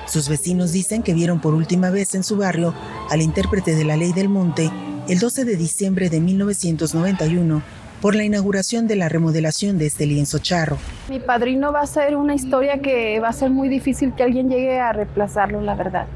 Sus 0.08 0.28
vecinos 0.28 0.72
dicen 0.72 1.04
que 1.04 1.14
vieron 1.14 1.40
por 1.40 1.54
última 1.54 1.90
vez 1.90 2.16
en 2.16 2.24
su 2.24 2.36
barrio 2.36 2.74
al 3.10 3.22
intérprete 3.22 3.76
de 3.76 3.86
la 3.86 3.96
Ley 3.96 4.12
del 4.12 4.28
Monte 4.28 4.70
el 5.08 5.20
12 5.20 5.46
de 5.46 5.56
diciembre 5.56 6.10
de 6.10 6.20
1991 6.20 7.64
por 8.02 8.16
la 8.16 8.24
inauguración 8.24 8.88
de 8.88 8.96
la 8.96 9.08
remodelación 9.10 9.78
de 9.78 9.86
este 9.86 10.08
lienzo 10.08 10.40
charro. 10.40 10.78
Mi 11.08 11.20
padrino 11.20 11.72
va 11.72 11.82
a 11.82 11.88
ser 11.88 12.18
una 12.18 12.34
historia 12.34 12.82
que 12.82 13.20
va 13.20 13.30
a 13.30 13.34
ser 13.34 13.52
muy 13.52 13.70
difícil 13.70 14.14
que 14.16 14.24
alguien 14.24 14.50
llegue 14.50 14.80
a 14.80 14.92
reemplazarlo, 14.92 15.62
la 15.62 15.76
verdad. 15.76 16.08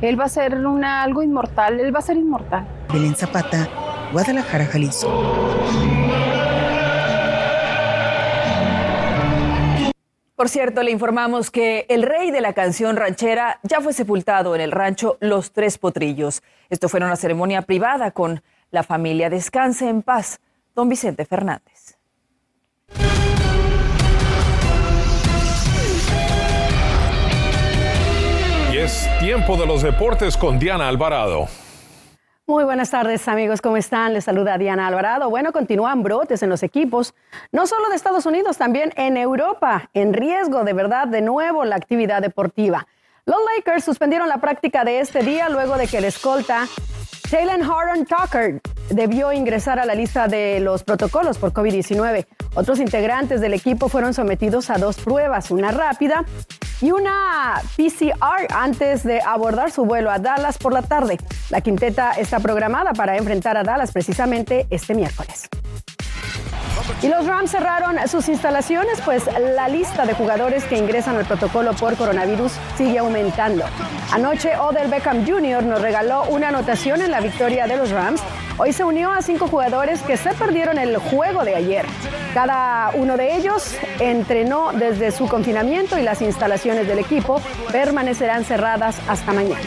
Él 0.00 0.18
va 0.18 0.24
a 0.24 0.28
ser 0.28 0.54
una, 0.54 1.02
algo 1.02 1.22
inmortal, 1.22 1.80
él 1.80 1.94
va 1.94 1.98
a 1.98 2.02
ser 2.02 2.16
inmortal. 2.16 2.66
Belén 2.92 3.16
Zapata, 3.16 3.68
Guadalajara, 4.12 4.66
Jalisco. 4.66 5.10
Por 10.36 10.48
cierto, 10.48 10.82
le 10.82 10.90
informamos 10.90 11.50
que 11.50 11.86
el 11.88 12.02
rey 12.02 12.30
de 12.30 12.40
la 12.40 12.52
canción 12.52 12.96
ranchera 12.96 13.60
ya 13.62 13.80
fue 13.80 13.92
sepultado 13.92 14.54
en 14.54 14.60
el 14.60 14.72
rancho 14.72 15.16
Los 15.20 15.52
Tres 15.52 15.78
Potrillos. 15.78 16.42
Esto 16.70 16.88
fue 16.88 16.98
en 16.98 17.06
una 17.06 17.16
ceremonia 17.16 17.62
privada 17.62 18.10
con 18.10 18.42
la 18.70 18.82
familia 18.82 19.30
Descanse 19.30 19.88
en 19.88 20.02
Paz, 20.02 20.40
don 20.74 20.88
Vicente 20.88 21.24
Fernández. 21.24 21.96
Y 28.72 28.76
es 28.76 29.08
tiempo 29.20 29.56
de 29.56 29.66
los 29.66 29.82
deportes 29.82 30.36
con 30.36 30.58
Diana 30.58 30.88
Alvarado. 30.88 31.46
Muy 32.46 32.64
buenas 32.64 32.90
tardes 32.90 33.26
amigos, 33.28 33.62
¿cómo 33.62 33.78
están? 33.78 34.12
Les 34.12 34.24
saluda 34.24 34.58
Diana 34.58 34.86
Alvarado. 34.86 35.30
Bueno, 35.30 35.52
continúan 35.52 36.02
brotes 36.02 36.42
en 36.42 36.50
los 36.50 36.62
equipos, 36.62 37.14
no 37.52 37.66
solo 37.66 37.88
de 37.88 37.96
Estados 37.96 38.26
Unidos, 38.26 38.58
también 38.58 38.92
en 38.96 39.16
Europa, 39.16 39.88
en 39.94 40.12
riesgo 40.12 40.62
de 40.64 40.74
verdad 40.74 41.06
de 41.06 41.22
nuevo 41.22 41.64
la 41.64 41.76
actividad 41.76 42.20
deportiva. 42.20 42.86
Los 43.24 43.38
Lakers 43.56 43.84
suspendieron 43.84 44.28
la 44.28 44.38
práctica 44.38 44.84
de 44.84 45.00
este 45.00 45.22
día 45.22 45.48
luego 45.48 45.78
de 45.78 45.86
que 45.86 45.98
el 45.98 46.04
escolta 46.04 46.66
Jalen 47.30 47.62
Harden 47.62 48.04
Tucker 48.04 48.60
debió 48.90 49.32
ingresar 49.32 49.78
a 49.78 49.84
la 49.84 49.94
lista 49.94 50.28
de 50.28 50.60
los 50.60 50.84
protocolos 50.84 51.38
por 51.38 51.52
COVID-19. 51.52 52.26
Otros 52.54 52.78
integrantes 52.80 53.40
del 53.40 53.54
equipo 53.54 53.88
fueron 53.88 54.14
sometidos 54.14 54.70
a 54.70 54.78
dos 54.78 54.96
pruebas, 54.96 55.50
una 55.50 55.70
rápida 55.70 56.24
y 56.80 56.92
una 56.92 57.62
PCR 57.76 58.52
antes 58.54 59.02
de 59.04 59.20
abordar 59.20 59.70
su 59.70 59.84
vuelo 59.84 60.10
a 60.10 60.18
Dallas 60.18 60.58
por 60.58 60.72
la 60.72 60.82
tarde. 60.82 61.18
La 61.50 61.60
quinteta 61.60 62.12
está 62.12 62.40
programada 62.40 62.92
para 62.92 63.16
enfrentar 63.16 63.56
a 63.56 63.62
Dallas 63.62 63.92
precisamente 63.92 64.66
este 64.70 64.94
miércoles. 64.94 65.48
Y 67.02 67.08
los 67.08 67.26
Rams 67.26 67.50
cerraron 67.50 67.96
sus 68.08 68.28
instalaciones, 68.28 69.00
pues 69.04 69.24
la 69.54 69.68
lista 69.68 70.06
de 70.06 70.14
jugadores 70.14 70.64
que 70.64 70.76
ingresan 70.76 71.16
al 71.16 71.24
protocolo 71.24 71.72
por 71.74 71.96
coronavirus 71.96 72.52
sigue 72.76 72.98
aumentando. 72.98 73.64
Anoche 74.12 74.56
Odell 74.56 74.88
Beckham 74.88 75.26
Jr. 75.26 75.62
nos 75.64 75.80
regaló 75.80 76.24
una 76.24 76.48
anotación 76.48 77.02
en 77.02 77.10
la 77.10 77.20
victoria 77.20 77.66
de 77.66 77.76
los 77.76 77.90
Rams. 77.90 78.20
Hoy 78.56 78.72
se 78.72 78.84
unió 78.84 79.10
a 79.10 79.20
cinco 79.20 79.48
jugadores 79.48 80.00
que 80.02 80.16
se 80.16 80.32
perdieron 80.34 80.78
el 80.78 80.96
juego 80.96 81.44
de 81.44 81.56
ayer. 81.56 81.84
Cada 82.32 82.90
uno 82.94 83.16
de 83.16 83.36
ellos 83.36 83.74
entrenó 83.98 84.72
desde 84.72 85.10
su 85.10 85.26
confinamiento 85.26 85.98
y 85.98 86.02
las 86.02 86.22
instalaciones 86.22 86.86
del 86.86 87.00
equipo 87.00 87.40
permanecerán 87.72 88.44
cerradas 88.44 88.96
hasta 89.08 89.32
mañana. 89.32 89.60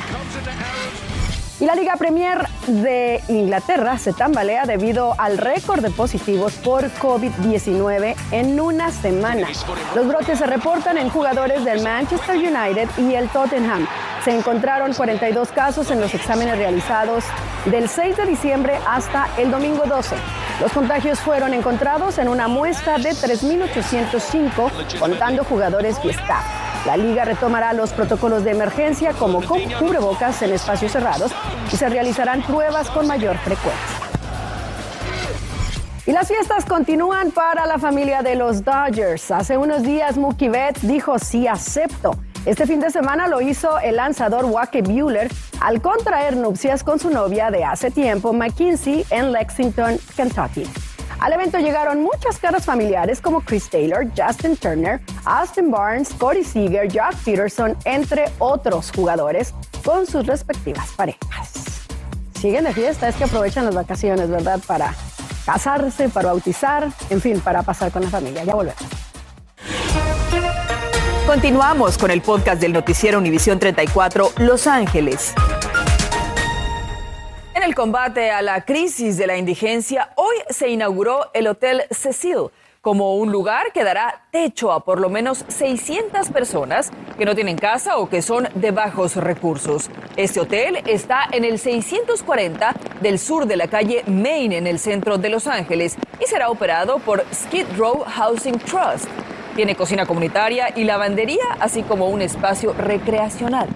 Y 1.60 1.66
la 1.66 1.74
Liga 1.74 1.96
Premier 1.96 2.48
de 2.68 3.24
Inglaterra 3.30 3.98
se 3.98 4.14
tambalea 4.14 4.66
debido 4.66 5.16
al 5.18 5.40
récord 5.40 5.82
de 5.82 5.90
positivos 5.90 6.54
por 6.54 6.84
COVID-19 6.92 8.16
en 8.32 8.60
una 8.60 8.92
semana. 8.92 9.48
Los 9.96 10.08
brotes 10.08 10.38
se 10.38 10.46
reportan 10.46 11.00
en 11.00 11.10
jugadores 11.10 11.66
del 11.66 11.82
Manchester 11.82 12.36
United 12.36 12.88
y 13.00 13.16
el 13.16 13.28
Tottenham. 13.30 13.88
Se 14.24 14.38
encontraron 14.38 14.94
42 14.94 15.50
casos 15.50 15.90
en 15.90 16.00
los 16.00 16.14
exámenes 16.14 16.60
realizados 16.60 17.24
del 17.66 17.90
6 17.90 18.18
de 18.18 18.26
diciembre 18.28 18.78
hasta 18.88 19.28
el 19.38 19.50
domingo 19.50 19.86
12. 19.88 20.16
Los 20.62 20.72
contagios 20.72 21.20
fueron 21.20 21.56
encontrados 21.56 22.20
en 22.20 22.28
una 22.28 22.48
muestra 22.48 23.00
de 23.00 23.12
3.805, 23.12 25.00
contando 25.00 25.44
jugadores 25.44 25.98
y 26.04 26.10
staff. 26.10 26.67
La 26.88 26.96
liga 26.96 27.26
retomará 27.26 27.74
los 27.74 27.92
protocolos 27.92 28.46
de 28.46 28.52
emergencia 28.52 29.12
como 29.12 29.42
cubrebocas 29.44 30.42
en 30.42 30.54
espacios 30.54 30.94
cerrados 30.94 31.34
y 31.70 31.76
se 31.76 31.90
realizarán 31.90 32.42
pruebas 32.44 32.90
con 32.90 33.06
mayor 33.06 33.38
frecuencia. 33.40 33.98
Y 36.06 36.14
las 36.14 36.30
fiestas 36.30 36.64
continúan 36.64 37.32
para 37.32 37.66
la 37.66 37.78
familia 37.78 38.22
de 38.22 38.36
los 38.36 38.64
Dodgers. 38.64 39.32
Hace 39.32 39.58
unos 39.58 39.84
días 39.84 40.16
Mookie 40.16 40.48
Betts 40.48 40.88
dijo 40.88 41.20
sí 41.20 41.46
acepto. 41.46 42.12
Este 42.46 42.66
fin 42.66 42.80
de 42.80 42.90
semana 42.90 43.28
lo 43.28 43.42
hizo 43.42 43.78
el 43.80 43.98
lanzador 43.98 44.46
Wake 44.46 44.82
Bueller 44.82 45.30
al 45.60 45.82
contraer 45.82 46.38
nupcias 46.38 46.86
con 46.86 47.00
su 47.00 47.10
novia 47.10 47.52
de 47.52 47.66
hace 47.66 47.92
tiempo, 47.92 48.32
McKinsey, 48.32 49.06
en 49.10 49.34
Lexington, 49.34 49.98
Kentucky. 50.16 50.64
Al 51.20 51.34
evento 51.34 51.58
llegaron 51.58 52.04
muchas 52.04 52.38
caras 52.38 52.66
familiares 52.66 53.20
como 53.22 53.42
Chris 53.42 53.70
Taylor, 53.70 54.06
Justin 54.16 54.56
Turner, 54.56 55.02
Austin 55.26 55.72
Barnes, 55.72 56.10
Corey 56.14 56.44
Seager, 56.44 56.88
Jack 56.88 57.16
Peterson, 57.26 57.76
entre 57.86 58.26
otros 58.38 58.92
jugadores 58.96 59.54
con 59.84 60.06
sus 60.06 60.28
respectivas 60.28 60.92
parejas. 60.96 61.88
Siguen 62.40 62.66
de 62.66 62.74
fiesta, 62.74 63.08
es 63.08 63.16
que 63.16 63.24
aprovechan 63.24 63.66
las 63.66 63.74
vacaciones, 63.74 64.30
¿verdad? 64.30 64.60
Para 64.68 64.94
casarse, 65.46 66.08
para 66.10 66.30
bautizar, 66.30 66.90
en 67.10 67.20
fin, 67.20 67.40
para 67.40 67.64
pasar 67.64 67.92
con 67.92 68.04
la 68.04 68.10
familia. 68.10 68.44
Ya 68.44 68.54
volvemos. 68.54 68.84
Continuamos 71.26 71.98
con 71.98 72.12
el 72.12 72.22
podcast 72.22 72.62
del 72.62 72.74
noticiero 72.74 73.18
Univisión 73.18 73.58
34 73.58 74.32
Los 74.38 74.68
Ángeles. 74.68 75.34
El 77.68 77.76
combate 77.76 78.32
a 78.32 78.42
la 78.42 78.64
crisis 78.64 79.18
de 79.18 79.28
la 79.28 79.36
indigencia, 79.36 80.14
hoy 80.16 80.38
se 80.50 80.70
inauguró 80.70 81.32
el 81.34 81.48
Hotel 81.48 81.84
Cecil 81.92 82.46
como 82.80 83.18
un 83.18 83.30
lugar 83.30 83.74
que 83.74 83.84
dará 83.84 84.22
techo 84.32 84.72
a 84.72 84.86
por 84.86 85.02
lo 85.02 85.10
menos 85.10 85.44
600 85.50 86.30
personas 86.30 86.92
que 87.18 87.26
no 87.26 87.36
tienen 87.36 87.58
casa 87.58 87.98
o 87.98 88.08
que 88.08 88.22
son 88.22 88.48
de 88.56 88.72
bajos 88.72 89.18
recursos. 89.18 89.90
Este 90.16 90.40
hotel 90.40 90.82
está 90.86 91.28
en 91.30 91.44
el 91.44 91.60
640 91.60 92.74
del 93.02 93.20
sur 93.20 93.46
de 93.46 93.58
la 93.58 93.68
calle 93.68 94.06
Main 94.08 94.54
en 94.54 94.66
el 94.66 94.80
centro 94.80 95.18
de 95.18 95.28
Los 95.28 95.46
Ángeles 95.46 95.98
y 96.24 96.26
será 96.26 96.50
operado 96.50 97.00
por 97.00 97.26
Skid 97.34 97.66
Row 97.76 98.06
Housing 98.08 98.60
Trust. 98.60 99.10
Tiene 99.58 99.76
cocina 99.76 100.06
comunitaria 100.06 100.72
y 100.74 100.86
lavandería, 100.86 101.44
así 101.60 101.84
como 101.84 102.08
un 102.08 102.22
espacio 102.22 102.72
recreacional. 102.72 103.68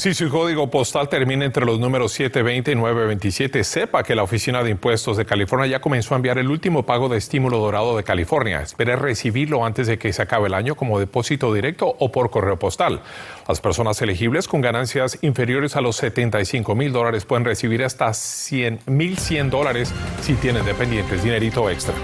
Si 0.00 0.14
su 0.14 0.30
código 0.30 0.70
postal 0.70 1.10
termina 1.10 1.44
entre 1.44 1.66
los 1.66 1.78
números 1.78 2.12
720 2.12 2.72
y 2.72 2.74
927, 2.74 3.62
sepa 3.64 4.02
que 4.02 4.14
la 4.14 4.22
Oficina 4.22 4.62
de 4.62 4.70
Impuestos 4.70 5.18
de 5.18 5.26
California 5.26 5.66
ya 5.66 5.82
comenzó 5.82 6.14
a 6.14 6.16
enviar 6.16 6.38
el 6.38 6.48
último 6.48 6.86
pago 6.86 7.10
de 7.10 7.18
estímulo 7.18 7.58
dorado 7.58 7.94
de 7.98 8.02
California. 8.02 8.62
Espere 8.62 8.96
recibirlo 8.96 9.62
antes 9.62 9.88
de 9.88 9.98
que 9.98 10.10
se 10.14 10.22
acabe 10.22 10.46
el 10.46 10.54
año 10.54 10.74
como 10.74 10.98
depósito 10.98 11.52
directo 11.52 11.94
o 11.98 12.10
por 12.10 12.30
correo 12.30 12.58
postal. 12.58 13.02
Las 13.46 13.60
personas 13.60 14.00
elegibles 14.00 14.48
con 14.48 14.62
ganancias 14.62 15.18
inferiores 15.20 15.76
a 15.76 15.82
los 15.82 15.96
75 15.96 16.74
mil 16.74 16.94
dólares 16.94 17.26
pueden 17.26 17.44
recibir 17.44 17.84
hasta 17.84 18.14
100 18.14 18.80
mil 18.86 19.18
100 19.18 19.50
dólares 19.50 19.92
si 20.22 20.32
tienen 20.32 20.64
dependientes, 20.64 21.22
dinerito 21.22 21.68
extra. 21.68 21.94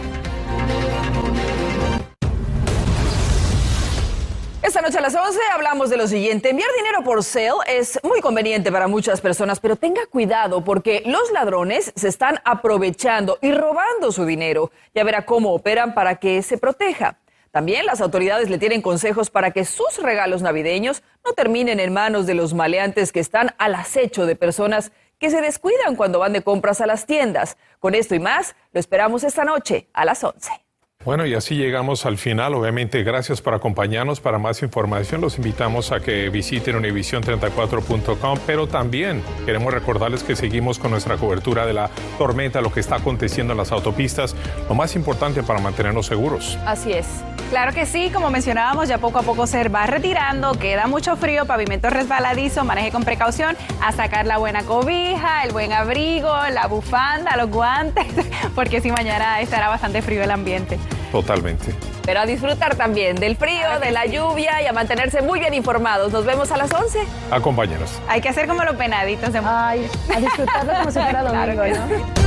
Noche 4.86 4.98
a 4.98 5.02
las 5.02 5.16
11 5.16 5.40
hablamos 5.52 5.90
de 5.90 5.96
lo 5.96 6.06
siguiente. 6.06 6.50
Enviar 6.50 6.70
dinero 6.76 7.02
por 7.02 7.24
Zelle 7.24 7.56
es 7.66 7.98
muy 8.04 8.20
conveniente 8.20 8.70
para 8.70 8.86
muchas 8.86 9.20
personas, 9.20 9.58
pero 9.58 9.74
tenga 9.74 10.06
cuidado 10.06 10.62
porque 10.62 11.02
los 11.04 11.32
ladrones 11.32 11.92
se 11.96 12.06
están 12.06 12.38
aprovechando 12.44 13.36
y 13.42 13.50
robando 13.50 14.12
su 14.12 14.24
dinero. 14.24 14.70
Ya 14.94 15.02
verá 15.02 15.26
cómo 15.26 15.52
operan 15.52 15.92
para 15.92 16.20
que 16.20 16.40
se 16.40 16.56
proteja. 16.56 17.18
También 17.50 17.84
las 17.84 18.00
autoridades 18.00 18.48
le 18.48 18.58
tienen 18.58 18.80
consejos 18.80 19.28
para 19.28 19.50
que 19.50 19.64
sus 19.64 20.00
regalos 20.00 20.40
navideños 20.40 21.02
no 21.24 21.32
terminen 21.32 21.80
en 21.80 21.92
manos 21.92 22.26
de 22.26 22.34
los 22.34 22.54
maleantes 22.54 23.10
que 23.10 23.18
están 23.18 23.56
al 23.58 23.74
acecho 23.74 24.24
de 24.24 24.36
personas 24.36 24.92
que 25.18 25.30
se 25.30 25.40
descuidan 25.40 25.96
cuando 25.96 26.20
van 26.20 26.32
de 26.32 26.42
compras 26.42 26.80
a 26.80 26.86
las 26.86 27.06
tiendas. 27.06 27.56
Con 27.80 27.96
esto 27.96 28.14
y 28.14 28.20
más, 28.20 28.54
lo 28.70 28.78
esperamos 28.78 29.24
esta 29.24 29.44
noche 29.44 29.88
a 29.92 30.04
las 30.04 30.22
11. 30.22 30.65
Bueno, 31.06 31.24
y 31.24 31.34
así 31.34 31.54
llegamos 31.54 32.04
al 32.04 32.18
final. 32.18 32.52
Obviamente, 32.54 33.04
gracias 33.04 33.40
por 33.40 33.54
acompañarnos. 33.54 34.18
Para 34.18 34.38
más 34.38 34.60
información, 34.62 35.20
los 35.20 35.38
invitamos 35.38 35.92
a 35.92 36.00
que 36.00 36.28
visiten 36.30 36.74
univision34.com, 36.82 38.40
pero 38.44 38.66
también 38.66 39.22
queremos 39.44 39.72
recordarles 39.72 40.24
que 40.24 40.34
seguimos 40.34 40.80
con 40.80 40.90
nuestra 40.90 41.16
cobertura 41.16 41.64
de 41.64 41.74
la 41.74 41.90
tormenta, 42.18 42.60
lo 42.60 42.72
que 42.72 42.80
está 42.80 42.96
aconteciendo 42.96 43.52
en 43.52 43.58
las 43.58 43.70
autopistas, 43.70 44.34
lo 44.68 44.74
más 44.74 44.96
importante 44.96 45.44
para 45.44 45.60
mantenernos 45.60 46.06
seguros. 46.06 46.58
Así 46.66 46.92
es. 46.92 47.06
Claro 47.50 47.72
que 47.72 47.86
sí, 47.86 48.10
como 48.12 48.28
mencionábamos, 48.28 48.88
ya 48.88 48.98
poco 48.98 49.20
a 49.20 49.22
poco 49.22 49.46
se 49.46 49.68
va 49.68 49.86
retirando, 49.86 50.58
queda 50.58 50.88
mucho 50.88 51.16
frío, 51.16 51.46
pavimento 51.46 51.88
resbaladizo, 51.88 52.64
maneje 52.64 52.90
con 52.90 53.04
precaución, 53.04 53.56
a 53.80 53.92
sacar 53.92 54.26
la 54.26 54.38
buena 54.38 54.64
cobija, 54.64 55.44
el 55.44 55.52
buen 55.52 55.72
abrigo, 55.72 56.34
la 56.50 56.66
bufanda, 56.66 57.36
los 57.36 57.48
guantes, 57.48 58.08
porque 58.56 58.80
si 58.80 58.90
mañana 58.90 59.40
estará 59.40 59.68
bastante 59.68 60.02
frío 60.02 60.24
el 60.24 60.32
ambiente. 60.32 60.76
Totalmente. 61.12 61.74
Pero 62.04 62.20
a 62.20 62.26
disfrutar 62.26 62.76
también 62.76 63.16
del 63.16 63.36
frío, 63.36 63.78
de 63.80 63.90
la 63.90 64.06
lluvia 64.06 64.62
y 64.62 64.66
a 64.66 64.72
mantenerse 64.72 65.22
muy 65.22 65.38
bien 65.38 65.54
informados. 65.54 66.12
Nos 66.12 66.24
vemos 66.24 66.50
a 66.52 66.56
las 66.56 66.72
11. 66.72 67.00
Acompáñenos. 67.30 67.90
Hay 68.08 68.20
que 68.20 68.28
hacer 68.28 68.46
como 68.46 68.64
los 68.64 68.76
penaditos 68.76 69.32
de 69.32 69.40
Ay, 69.44 69.88
a 70.14 70.20
disfrutarlo 70.20 70.72
como 70.74 70.90
si 70.90 71.00
fuera 71.00 71.22
domingo, 71.56 71.62
¿no? 71.64 72.26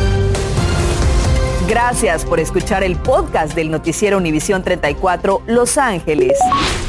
Gracias 1.69 2.25
por 2.25 2.39
escuchar 2.39 2.83
el 2.83 2.95
podcast 2.95 3.53
del 3.53 3.69
noticiero 3.69 4.17
Univisión 4.17 4.63
34 4.63 5.43
Los 5.45 5.77
Ángeles. 5.77 6.35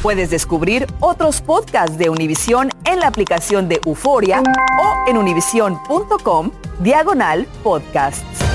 Puedes 0.01 0.31
descubrir 0.31 0.87
otros 1.01 1.43
podcasts 1.43 1.99
de 1.99 2.09
Univisión 2.09 2.71
en 2.85 3.01
la 3.01 3.09
aplicación 3.09 3.69
de 3.69 3.79
Euforia 3.85 4.41
o 4.41 5.11
en 5.11 5.19
univision.com 5.19 6.51
diagonal 6.79 7.47
podcasts. 7.63 8.50